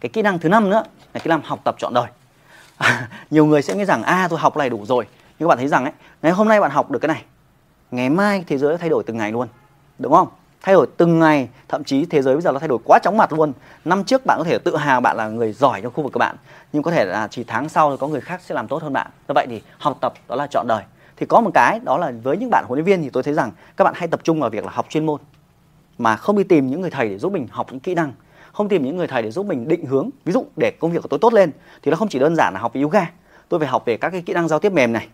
cái 0.00 0.10
kỹ 0.10 0.22
năng 0.22 0.38
thứ 0.38 0.48
năm 0.48 0.70
nữa 0.70 0.82
là 1.14 1.20
kỹ 1.20 1.28
năng 1.28 1.42
học 1.42 1.60
tập 1.64 1.74
trọn 1.78 1.94
đời. 1.94 2.06
Nhiều 3.30 3.46
người 3.46 3.62
sẽ 3.62 3.74
nghĩ 3.74 3.84
rằng 3.84 4.02
a 4.02 4.14
à, 4.14 4.28
tôi 4.28 4.38
học 4.38 4.56
này 4.56 4.70
đủ 4.70 4.86
rồi. 4.86 5.06
Nhưng 5.38 5.46
các 5.46 5.48
bạn 5.48 5.58
thấy 5.58 5.68
rằng 5.68 5.84
ấy 5.84 5.92
ngày 6.22 6.32
hôm 6.32 6.48
nay 6.48 6.60
bạn 6.60 6.70
học 6.70 6.90
được 6.90 6.98
cái 6.98 7.08
này 7.08 7.24
ngày 7.90 8.10
mai 8.10 8.44
thế 8.46 8.58
giới 8.58 8.78
thay 8.78 8.88
đổi 8.88 9.02
từng 9.06 9.16
ngày 9.16 9.32
luôn 9.32 9.48
đúng 9.98 10.12
không? 10.12 10.28
Thay 10.62 10.74
đổi 10.74 10.86
từng 10.96 11.18
ngày 11.18 11.48
thậm 11.68 11.84
chí 11.84 12.04
thế 12.04 12.22
giới 12.22 12.34
bây 12.34 12.42
giờ 12.42 12.52
nó 12.52 12.58
thay 12.58 12.68
đổi 12.68 12.78
quá 12.84 12.98
chóng 13.02 13.16
mặt 13.16 13.32
luôn. 13.32 13.52
Năm 13.84 14.04
trước 14.04 14.26
bạn 14.26 14.38
có 14.38 14.44
thể 14.44 14.58
tự 14.58 14.76
hào 14.76 15.00
bạn 15.00 15.16
là 15.16 15.28
người 15.28 15.52
giỏi 15.52 15.80
trong 15.82 15.92
khu 15.92 16.02
vực 16.02 16.12
của 16.12 16.18
bạn 16.18 16.36
nhưng 16.72 16.82
có 16.82 16.90
thể 16.90 17.04
là 17.04 17.28
chỉ 17.30 17.44
tháng 17.44 17.68
sau 17.68 17.96
có 17.96 18.08
người 18.08 18.20
khác 18.20 18.40
sẽ 18.44 18.54
làm 18.54 18.68
tốt 18.68 18.82
hơn 18.82 18.92
bạn. 18.92 19.10
Do 19.28 19.32
vậy 19.34 19.46
thì 19.50 19.62
học 19.78 19.98
tập 20.00 20.12
đó 20.28 20.36
là 20.36 20.46
chọn 20.46 20.66
đời. 20.68 20.82
Thì 21.16 21.26
có 21.26 21.40
một 21.40 21.50
cái 21.54 21.80
đó 21.84 21.98
là 21.98 22.12
với 22.22 22.36
những 22.36 22.50
bạn 22.50 22.64
huấn 22.68 22.76
luyện 22.76 22.84
viên 22.84 23.02
thì 23.02 23.10
tôi 23.10 23.22
thấy 23.22 23.34
rằng 23.34 23.50
các 23.76 23.84
bạn 23.84 23.94
hay 23.96 24.08
tập 24.08 24.20
trung 24.24 24.40
vào 24.40 24.50
việc 24.50 24.64
là 24.64 24.70
học 24.70 24.86
chuyên 24.88 25.06
môn 25.06 25.20
mà 25.98 26.16
không 26.16 26.36
đi 26.36 26.44
tìm 26.44 26.66
những 26.66 26.80
người 26.80 26.90
thầy 26.90 27.08
để 27.08 27.18
giúp 27.18 27.32
mình 27.32 27.46
học 27.50 27.66
những 27.70 27.80
kỹ 27.80 27.94
năng 27.94 28.12
không 28.52 28.68
tìm 28.68 28.84
những 28.84 28.96
người 28.96 29.06
thầy 29.06 29.22
để 29.22 29.30
giúp 29.30 29.46
mình 29.46 29.68
định 29.68 29.84
hướng, 29.84 30.10
ví 30.24 30.32
dụ 30.32 30.44
để 30.56 30.72
công 30.80 30.90
việc 30.92 31.02
của 31.02 31.08
tôi 31.08 31.18
tốt 31.18 31.32
lên, 31.32 31.50
thì 31.82 31.90
nó 31.90 31.96
không 31.96 32.08
chỉ 32.08 32.18
đơn 32.18 32.36
giản 32.36 32.54
là 32.54 32.60
học 32.60 32.72
về 32.74 32.82
yoga. 32.82 33.10
Tôi 33.48 33.60
phải 33.60 33.68
học 33.68 33.82
về 33.84 33.96
các 33.96 34.10
cái 34.10 34.22
kỹ 34.26 34.32
năng 34.32 34.48
giao 34.48 34.58
tiếp 34.58 34.72
mềm 34.72 34.92
này. 34.92 35.08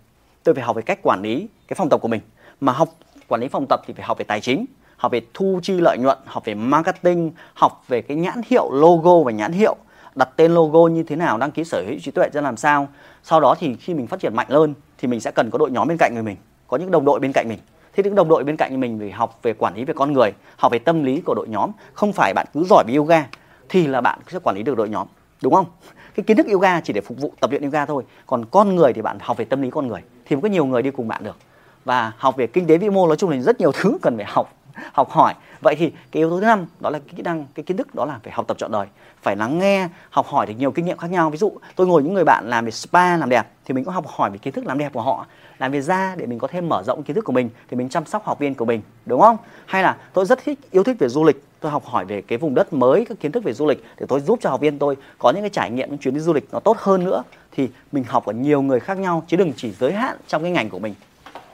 Tôi 0.45 0.55
phải 0.55 0.65
học 0.65 0.77
về 0.77 0.83
cách 0.83 0.99
quản 1.03 1.23
lý 1.23 1.49
cái 1.69 1.75
phòng 1.75 1.89
tập 1.89 2.01
của 2.01 2.09
mình. 2.09 2.21
Mà 2.61 2.73
học, 2.73 2.89
quản 3.29 3.41
lý 3.41 3.49
phòng 3.49 3.67
tập 3.69 3.81
thì 3.87 3.95
phải 3.95 4.07
học 4.07 4.19
về 4.19 4.25
tài 4.25 4.41
chính, 4.41 4.65
học 4.97 5.13
về 5.13 5.21
thu 5.35 5.61
chi 5.63 5.81
lợi 5.81 5.99
nhuận, 5.99 6.19
học 6.25 6.45
về 6.45 6.55
marketing, 6.55 7.33
học 7.55 7.85
về 7.89 8.03
cái 8.03 8.17
nhãn 8.17 8.41
hiệu 8.47 8.71
logo 8.73 9.19
và 9.19 9.33
nhãn 9.33 9.53
hiệu, 9.53 9.77
đặt 10.15 10.29
tên 10.37 10.55
logo 10.55 10.89
như 10.89 11.03
thế 11.03 11.17
nào, 11.17 11.39
đăng 11.39 11.51
ký 11.51 11.65
sở 11.65 11.85
hữu 11.87 11.99
trí 12.03 12.11
tuệ 12.11 12.29
ra 12.33 12.41
làm 12.41 12.57
sao. 12.57 12.89
Sau 13.23 13.41
đó 13.41 13.55
thì 13.59 13.77
khi 13.77 13.95
mình 13.95 14.07
phát 14.07 14.21
triển 14.21 14.37
mạnh 14.37 14.47
hơn 14.51 14.75
thì 14.99 15.09
mình 15.09 15.21
sẽ 15.21 15.31
cần 15.31 15.51
có 15.51 15.59
đội 15.59 15.71
nhóm 15.71 15.89
bên 15.89 15.97
cạnh 16.01 16.15
người 16.15 16.23
mình, 16.23 16.37
có 16.67 16.77
những 16.77 16.91
đồng 16.91 17.05
đội 17.05 17.21
bên 17.21 17.33
cạnh 17.35 17.49
mình 17.49 17.59
thế 17.97 18.03
những 18.03 18.15
đồng 18.15 18.29
đội 18.29 18.45
bên 18.45 18.57
cạnh 18.57 18.81
mình 18.81 18.99
phải 18.99 19.11
học, 19.11 19.39
về 19.43 19.53
quản 19.53 19.75
lý 19.75 19.85
về 19.85 19.95
con 19.97 20.13
người, 20.13 20.33
học 20.57 20.73
về 20.73 20.79
tâm 20.79 21.05
lý 21.05 21.21
của 21.21 21.35
đội 21.35 21.49
nhóm, 21.49 21.71
không 21.95 22.13
phải 22.13 22.33
bạn 22.35 22.47
cứ 22.55 22.65
giỏi 22.65 22.85
về 22.87 22.95
yoga 22.95 23.27
thì 23.69 23.87
là 23.87 24.01
bạn 24.01 24.19
sẽ 24.29 24.39
quản 24.43 24.57
lý 24.57 24.63
được 24.63 24.77
đội 24.77 24.89
nhóm, 24.89 25.07
đúng 25.43 25.55
không? 25.55 25.67
Cái 26.15 26.25
kiến 26.25 26.37
thức 26.37 26.47
yoga 26.53 26.81
chỉ 26.81 26.93
để 26.93 27.01
phục 27.01 27.19
vụ 27.21 27.33
tập 27.41 27.51
luyện 27.51 27.63
yoga 27.63 27.87
thôi, 27.87 28.05
còn 28.27 28.45
con 28.45 28.77
người 28.77 28.93
thì 28.93 29.03
bạn 29.03 29.19
học 29.21 29.37
về 29.37 29.45
tâm 29.45 29.63
lý 29.63 29.71
con 29.71 29.87
người 29.87 30.01
thì 30.25 30.37
có 30.43 30.49
nhiều 30.49 30.65
người 30.65 30.83
đi 30.83 30.91
cùng 30.91 31.09
bạn 31.09 31.25
được. 31.25 31.37
Và 31.85 32.13
học 32.17 32.37
về 32.37 32.47
kinh 32.47 32.67
tế 32.67 32.79
vĩ 32.79 32.91
mô 32.91 33.07
nói 33.07 33.17
chung 33.17 33.31
là 33.31 33.41
rất 33.41 33.61
nhiều 33.61 33.73
thứ 33.73 33.99
cần 34.03 34.17
phải 34.17 34.27
học 34.29 34.56
học 34.93 35.11
hỏi. 35.11 35.35
Vậy 35.61 35.75
thì 35.79 35.91
cái 35.91 36.21
yếu 36.21 36.31
tố 36.31 36.41
thứ 36.41 36.47
năm, 36.47 36.67
đó 36.81 36.91
là 36.91 36.99
cái 36.99 37.15
kỹ 37.17 37.23
năng, 37.23 37.47
cái 37.55 37.63
kiến 37.63 37.77
thức, 37.77 37.95
đó 37.95 38.05
là 38.05 38.19
phải 38.23 38.33
học 38.33 38.47
tập 38.49 38.59
trọn 38.59 38.73
đời, 38.73 38.87
phải 39.23 39.37
lắng 39.37 39.59
nghe, 39.59 39.89
học 40.11 40.27
hỏi 40.27 40.47
được 40.47 40.55
nhiều 40.59 40.73
kinh 40.73 40.85
nghiệm 40.85 40.99
khác 40.99 41.11
nhau. 41.11 41.31
Ví 41.31 41.39
dụ, 41.39 41.53
tôi 41.77 41.87
ngồi 41.87 42.03
những 42.03 42.15
người 42.15 42.25
bạn 42.25 42.49
làm 42.49 42.65
về 42.65 42.71
spa, 42.71 43.17
làm 43.17 43.29
đẹp, 43.29 43.47
thì 43.65 43.75
mình 43.75 43.85
cũng 43.85 43.95
học 43.95 44.07
hỏi 44.07 44.31
về 44.31 44.39
kiến 44.39 44.53
thức 44.53 44.67
làm 44.67 44.79
đẹp 44.79 44.93
của 44.93 45.03
họ, 45.03 45.27
làm 45.59 45.73
về 45.73 45.81
da 45.81 46.15
để 46.17 46.27
mình 46.27 46.39
có 46.39 46.49
thêm 46.49 46.69
mở 46.69 46.83
rộng 46.83 47.03
kiến 47.03 47.15
thức 47.15 47.25
của 47.25 47.33
mình, 47.33 47.51
thì 47.69 47.77
mình 47.77 47.89
chăm 47.89 48.07
sóc 48.07 48.25
học 48.25 48.39
viên 48.39 48.55
của 48.55 48.65
mình, 48.65 48.83
đúng 49.07 49.21
không? 49.21 49.37
Hay 49.67 49.83
là 49.83 49.97
tôi 50.13 50.25
rất 50.25 50.39
thích, 50.45 50.59
yêu 50.71 50.83
thích 50.83 50.97
về 50.99 51.09
du 51.09 51.25
lịch, 51.25 51.45
tôi 51.61 51.73
học 51.73 51.85
hỏi 51.85 52.05
về 52.05 52.23
cái 52.23 52.39
vùng 52.39 52.55
đất 52.55 52.73
mới, 52.73 53.05
các 53.09 53.21
kiến 53.21 53.33
thức 53.33 53.45
về 53.45 53.53
du 53.53 53.67
lịch 53.67 53.85
để 54.01 54.07
tôi 54.09 54.21
giúp 54.21 54.39
cho 54.43 54.51
học 54.51 54.61
viên 54.61 54.79
tôi 54.79 54.97
có 55.19 55.31
những 55.31 55.43
cái 55.43 55.51
trải 55.51 55.71
nghiệm, 55.71 55.89
những 55.89 55.99
chuyến 55.99 56.15
đi 56.15 56.21
du 56.21 56.33
lịch 56.33 56.49
nó 56.53 56.61
tốt 56.61 56.77
hơn 56.79 57.05
nữa. 57.05 57.23
Thì 57.53 57.69
mình 57.93 58.05
học 58.05 58.27
ở 58.27 58.33
nhiều 58.33 58.63
người 58.63 58.81
khác 58.81 58.99
nhau, 58.99 59.23
chứ 59.27 59.37
đừng 59.37 59.53
chỉ 59.57 59.71
giới 59.71 59.93
hạn 59.93 60.17
trong 60.27 60.43
cái 60.43 60.51
ngành 60.51 60.71
của 60.71 60.79
mình. 60.79 60.95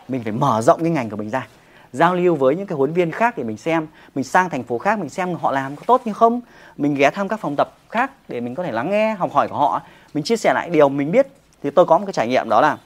Mình 0.09 0.23
phải 0.23 0.33
mở 0.33 0.63
rộng 0.63 0.81
cái 0.81 0.91
ngành 0.91 1.11
của 1.11 1.17
mình 1.17 1.31
ra 1.31 1.47
giao 1.93 2.15
lưu 2.15 2.35
với 2.35 2.57
những 2.57 2.67
cái 2.67 2.77
huấn 2.77 2.93
viên 2.93 3.11
khác 3.11 3.39
để 3.39 3.45
mình 3.45 3.57
xem, 3.57 3.87
mình 4.15 4.25
sang 4.25 4.51
thành 4.51 4.63
phố 4.63 4.79
khác, 4.79 4.99
mình 4.99 5.09
xem 5.09 5.35
họ 5.35 5.53
làm 5.53 5.77
có 5.77 5.83
tốt 5.87 6.03
như 6.05 6.13
không. 6.13 6.41
Mình 6.77 6.95
ghé 6.95 7.11
thăm 7.11 7.29
các 7.29 7.41
phòng 7.41 7.57
tập 7.57 7.73
khác 7.91 8.11
để 8.29 8.41
mình 8.41 8.55
có 8.55 8.63
thể 8.63 8.73
lắng 8.73 8.91
nghe, 8.91 9.15
học 9.15 9.33
hỏi 9.33 9.49
của 9.49 9.57
họ. 9.57 9.83
Mình 10.15 10.25
chia 10.25 10.37
sẻ 10.37 10.53
lại 10.55 10.71
điều 10.71 10.89
mình 10.89 11.13
biết. 11.13 11.27
Thì 11.63 11.71
tôi 11.71 11.87
có 11.87 11.99
một 11.99 12.07
cái 12.07 12.13
trải 12.13 12.29
nghiệm 12.29 12.49
đó 12.49 12.61
là 12.61 12.79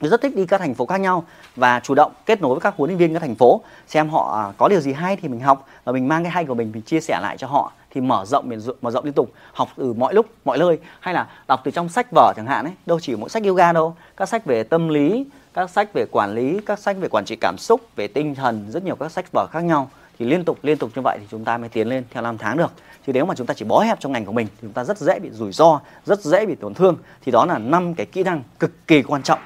tôi 0.00 0.10
rất 0.10 0.22
thích 0.22 0.36
đi 0.36 0.46
các 0.46 0.60
thành 0.60 0.74
phố 0.74 0.86
khác 0.86 1.00
nhau 1.00 1.24
và 1.56 1.80
chủ 1.80 1.94
động 1.94 2.12
kết 2.26 2.40
nối 2.40 2.54
với 2.54 2.60
các 2.60 2.74
huấn 2.76 2.90
luyện 2.90 2.98
viên 2.98 3.12
các 3.12 3.20
thành 3.20 3.34
phố, 3.34 3.62
xem 3.86 4.08
họ 4.08 4.40
à, 4.40 4.52
có 4.58 4.68
điều 4.68 4.80
gì 4.80 4.92
hay 4.92 5.16
thì 5.16 5.28
mình 5.28 5.40
học 5.40 5.66
và 5.84 5.92
mình 5.92 6.08
mang 6.08 6.22
cái 6.22 6.32
hay 6.32 6.44
của 6.44 6.54
mình 6.54 6.72
mình 6.72 6.82
chia 6.82 7.00
sẻ 7.00 7.20
lại 7.22 7.36
cho 7.38 7.46
họ. 7.46 7.72
Thì 7.90 8.00
mở 8.00 8.24
rộng 8.24 8.48
mình 8.48 8.60
mở 8.82 8.90
rộng 8.90 9.04
liên 9.04 9.14
tục, 9.14 9.32
học 9.52 9.68
từ 9.76 9.92
mọi 9.92 10.14
lúc, 10.14 10.26
mọi 10.44 10.58
nơi. 10.58 10.78
Hay 11.00 11.14
là 11.14 11.26
đọc 11.48 11.60
từ 11.64 11.70
trong 11.70 11.88
sách 11.88 12.06
vở 12.10 12.32
chẳng 12.36 12.46
hạn 12.46 12.64
ấy. 12.64 12.72
Đâu 12.86 13.00
chỉ 13.00 13.16
mỗi 13.16 13.28
sách 13.28 13.44
yoga 13.44 13.72
đâu. 13.72 13.96
Các 14.16 14.28
sách 14.28 14.44
về 14.44 14.62
tâm 14.62 14.88
lý 14.88 15.26
các 15.54 15.70
sách 15.70 15.92
về 15.92 16.06
quản 16.10 16.34
lý 16.34 16.60
các 16.66 16.78
sách 16.78 16.96
về 17.00 17.08
quản 17.08 17.24
trị 17.24 17.36
cảm 17.40 17.58
xúc 17.58 17.80
về 17.96 18.08
tinh 18.08 18.34
thần 18.34 18.66
rất 18.68 18.84
nhiều 18.84 18.96
các 18.96 19.12
sách 19.12 19.32
vở 19.32 19.46
khác 19.52 19.60
nhau. 19.60 19.90
Thì 20.18 20.26
liên 20.26 20.44
tục 20.44 20.58
liên 20.62 20.78
tục 20.78 20.90
như 20.94 21.02
vậy 21.02 21.18
thì 21.20 21.26
chúng 21.30 21.44
ta 21.44 21.58
mới 21.58 21.68
tiến 21.68 21.88
lên 21.88 22.04
theo 22.10 22.22
năm 22.22 22.38
tháng 22.38 22.56
được. 22.56 22.72
Chứ 23.06 23.12
nếu 23.12 23.26
mà 23.26 23.34
chúng 23.34 23.46
ta 23.46 23.54
chỉ 23.54 23.64
bó 23.64 23.80
hẹp 23.80 24.00
trong 24.00 24.12
ngành 24.12 24.24
của 24.24 24.32
mình 24.32 24.46
thì 24.46 24.58
chúng 24.62 24.72
ta 24.72 24.84
rất 24.84 24.98
dễ 24.98 25.18
bị 25.18 25.30
rủi 25.30 25.52
ro 25.52 25.80
rất 26.06 26.20
dễ 26.20 26.46
bị 26.46 26.54
tổn 26.54 26.74
thương. 26.74 26.96
Thì 27.22 27.32
đó 27.32 27.46
là 27.46 27.58
năm 27.58 27.94
cái 27.94 28.06
kỹ 28.06 28.22
năng 28.22 28.42
cực 28.58 28.86
kỳ 28.86 29.02
quan 29.02 29.22
trọng. 29.22 29.38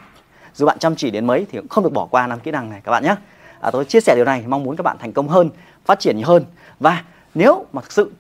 Dù 0.55 0.67
bạn 0.67 0.79
chăm 0.79 0.97
chỉ 0.97 1.11
đến 1.11 1.27
mấy 1.27 1.47
thì 1.51 1.59
cũng 1.59 1.69
không 1.69 1.85
được 1.85 1.93
bỏ 1.93 2.07
qua 2.11 2.27
năm 2.27 2.41
kỹ 2.41 2.51
năng 2.51 2.71
này 2.71 2.81
các 2.85 2.93
bạn 2.93 3.05
nhé. 3.05 3.17
À, 3.61 3.71
tôi 3.71 3.85
chia 3.85 4.01
sẻ 4.01 4.15
điều 4.17 4.25
này 4.25 4.45
mong 4.47 4.63
muốn 4.65 4.77
các 4.77 4.83
bạn 4.83 4.97
thành 5.01 5.13
công 5.13 5.29
hơn 5.29 5.51
phát 5.85 6.01
triển 6.01 6.17
nhiều 6.17 6.27
hơn. 6.27 6.45
Và 6.81 7.05
nếu 7.35 7.67
mà 7.73 7.83
thực 7.83 7.93
sự 7.93 8.13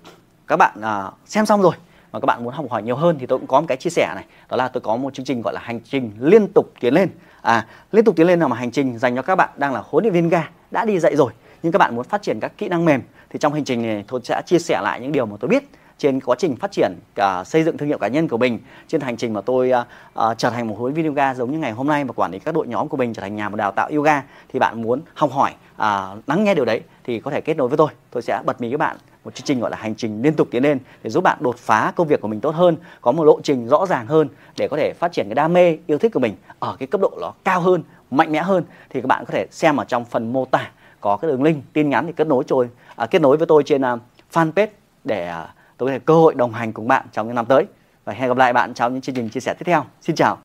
các 0.47 0.57
bạn 0.57 0.81
à, 0.81 1.11
xem 1.27 1.47
xong 1.47 1.63
rồi 1.63 1.75
mà 2.13 2.21
các 2.21 2.27
bạn 2.27 2.45
muốn 2.45 2.55
học 2.55 2.67
hỏi 2.71 2.83
nhiều 2.83 2.97
hơn 2.97 3.17
thì 3.21 3.27
tôi 3.27 3.39
cũng 3.39 3.49
có 3.49 3.61
một 3.61 3.67
cái 3.69 3.77
chia 3.77 3.91
sẻ 3.91 4.13
này. 4.15 4.25
Đó 4.49 4.57
là 4.57 4.69
tôi 4.69 4.81
có 4.81 4.97
một 4.97 5.15
chương 5.15 5.27
trình 5.27 5.43
gọi 5.43 5.55
là 5.55 5.61
hành 5.65 5.81
trình 5.81 6.13
liên 6.21 6.49
tục 6.55 6.73
tiến 6.81 6.95
lên 6.95 7.09
à 7.45 7.67
liên 7.93 8.05
tục 8.05 8.17
tiến 8.17 8.27
lên 8.27 8.41
là 8.41 8.49
một 8.49 8.55
hành 8.55 8.71
trình 8.71 8.99
dành 8.99 9.17
cho 9.17 9.23
các 9.23 9.37
bạn 9.37 9.51
đang 9.57 9.73
là 9.73 9.83
huấn 9.85 10.05
luyện 10.05 10.15
viên 10.15 10.29
ga 10.29 10.49
đã 10.71 10.85
đi 10.85 10.99
dạy 10.99 11.17
rồi 11.17 11.33
nhưng 11.63 11.73
các 11.73 11.79
bạn 11.79 11.97
muốn 11.97 12.05
phát 12.05 12.23
triển 12.23 12.41
các 12.41 12.53
kỹ 12.59 12.69
năng 12.69 12.85
mềm 12.85 13.03
thì 13.31 13.39
trong 13.39 13.53
hành 13.53 13.65
trình 13.65 13.83
này 13.83 14.05
tôi 14.09 14.21
sẽ 14.25 14.43
chia 14.47 14.59
sẻ 14.59 14.81
lại 14.83 15.01
những 15.01 15.13
điều 15.13 15.27
mà 15.27 15.37
tôi 15.41 15.49
biết 15.49 15.65
trên 15.99 16.21
quá 16.21 16.37
trình 16.39 16.57
phát 16.57 16.73
triển 16.73 16.93
cả 17.15 17.45
xây 17.47 17.65
dựng 17.65 17.77
thương 17.77 17.89
hiệu 17.89 17.99
cá 17.99 18.09
nhân 18.09 18.29
của 18.29 18.39
mình 18.39 18.59
trên 18.89 19.01
hành 19.01 19.17
trình 19.17 19.33
mà 19.33 19.41
tôi 19.41 19.71
uh, 19.71 19.87
uh, 20.31 20.39
trở 20.39 20.51
thành 20.51 20.69
một 20.69 20.75
huấn 20.79 20.95
luyện 20.95 21.05
viên 21.05 21.07
yoga 21.07 21.35
giống 21.35 21.53
như 21.53 21.59
ngày 21.59 21.73
hôm 21.73 21.87
nay 21.87 22.05
và 22.05 22.13
quản 22.13 22.31
lý 22.31 22.39
các 22.39 22.55
đội 22.55 22.67
nhóm 22.67 22.89
của 22.89 22.97
mình 22.97 23.15
trở 23.15 23.23
thành 23.23 23.37
nhà 23.37 23.49
một 23.49 23.57
đào 23.57 23.73
tạo 23.73 23.91
yoga. 23.93 24.23
Thì 24.53 24.59
bạn 24.59 24.83
muốn 24.83 25.01
học 25.15 25.31
hỏi 25.33 25.53
uh, 25.75 26.29
lắng 26.29 26.45
nghe 26.45 26.55
điều 26.55 26.65
đấy 26.65 26.81
thì 27.05 27.21
có 27.21 27.31
thể 27.31 27.41
kết 27.41 27.57
nối 27.57 27.69
với 27.69 27.77
tôi 27.77 27.89
tôi 28.11 28.23
sẽ 28.23 28.43
bật 28.47 28.61
mí 28.61 28.71
các 28.71 28.77
bạn 28.77 28.97
một 29.25 29.35
chương 29.35 29.45
trình 29.45 29.61
gọi 29.61 29.71
là 29.71 29.77
hành 29.77 29.95
trình 29.95 30.23
liên 30.23 30.35
tục 30.35 30.49
tiến 30.51 30.63
lên 30.63 30.79
để 31.03 31.11
giúp 31.11 31.25
bạn 31.25 31.39
đột 31.41 31.57
phá 31.59 31.93
công 31.97 32.09
việc 32.09 32.21
của 32.21 32.29
mình 32.29 32.41
tốt 32.41 32.55
hơn 32.55 32.77
có 33.01 33.13
một 33.13 33.25
lộ 33.25 33.41
trình 33.43 33.69
rõ 33.69 33.87
ràng 33.87 34.07
hơn 34.07 34.29
để 34.57 34.69
có 34.69 34.77
thể 34.77 34.93
phát 34.93 35.13
triển 35.13 35.29
cái 35.29 35.35
đam 35.35 35.53
mê 35.53 35.79
yêu 35.87 35.99
thích 35.99 36.13
của 36.15 36.21
mình 36.21 36.35
ở 36.59 36.77
cái 36.79 36.87
cấp 36.87 37.01
độ 37.01 37.19
nó 37.21 37.33
cao 37.45 37.61
hơn 37.61 37.83
mạnh 38.11 38.33
mẽ 38.33 38.43
hơn. 38.43 38.65
Thì 38.91 39.01
các 39.01 39.07
bạn 39.07 39.25
có 39.25 39.33
thể 39.33 39.47
xem 39.51 39.77
ở 39.77 39.85
trong 39.85 40.05
phần 40.05 40.33
mô 40.33 40.45
tả 40.45 40.71
có 41.01 41.17
cái 41.17 41.31
đường 41.31 41.43
link 41.43 41.65
tin 41.73 41.91
nhắn 41.91 42.07
thì 42.07 42.13
kết 42.17 42.27
nối 42.27 42.45
tôi 42.49 42.69
à, 42.97 43.07
kết 43.07 43.23
nối 43.23 43.37
với 43.37 43.47
tôi 43.47 43.63
trên 43.63 43.83
uh, 43.83 44.01
fanpage 44.33 44.67
để 45.05 45.33
uh, 45.43 45.49
tôi 45.77 45.89
có 45.89 45.93
thể 45.93 45.99
cơ 45.99 46.15
hội 46.15 46.35
đồng 46.35 46.53
hành 46.53 46.73
cùng 46.73 46.89
bạn 46.89 47.07
trong 47.13 47.27
những 47.27 47.37
năm 47.37 47.47
tới. 47.47 47.67
Và 48.05 48.13
hẹn 48.13 48.29
gặp 48.29 48.37
lại 48.37 48.53
bạn 48.53 48.75
trong 48.75 48.93
những 48.93 49.03
chương 49.03 49.15
trình 49.15 49.29
chia 49.29 49.41
sẻ 49.41 49.55
tiếp 49.59 49.65
theo. 49.65 49.85
Xin 50.01 50.17
chào! 50.17 50.39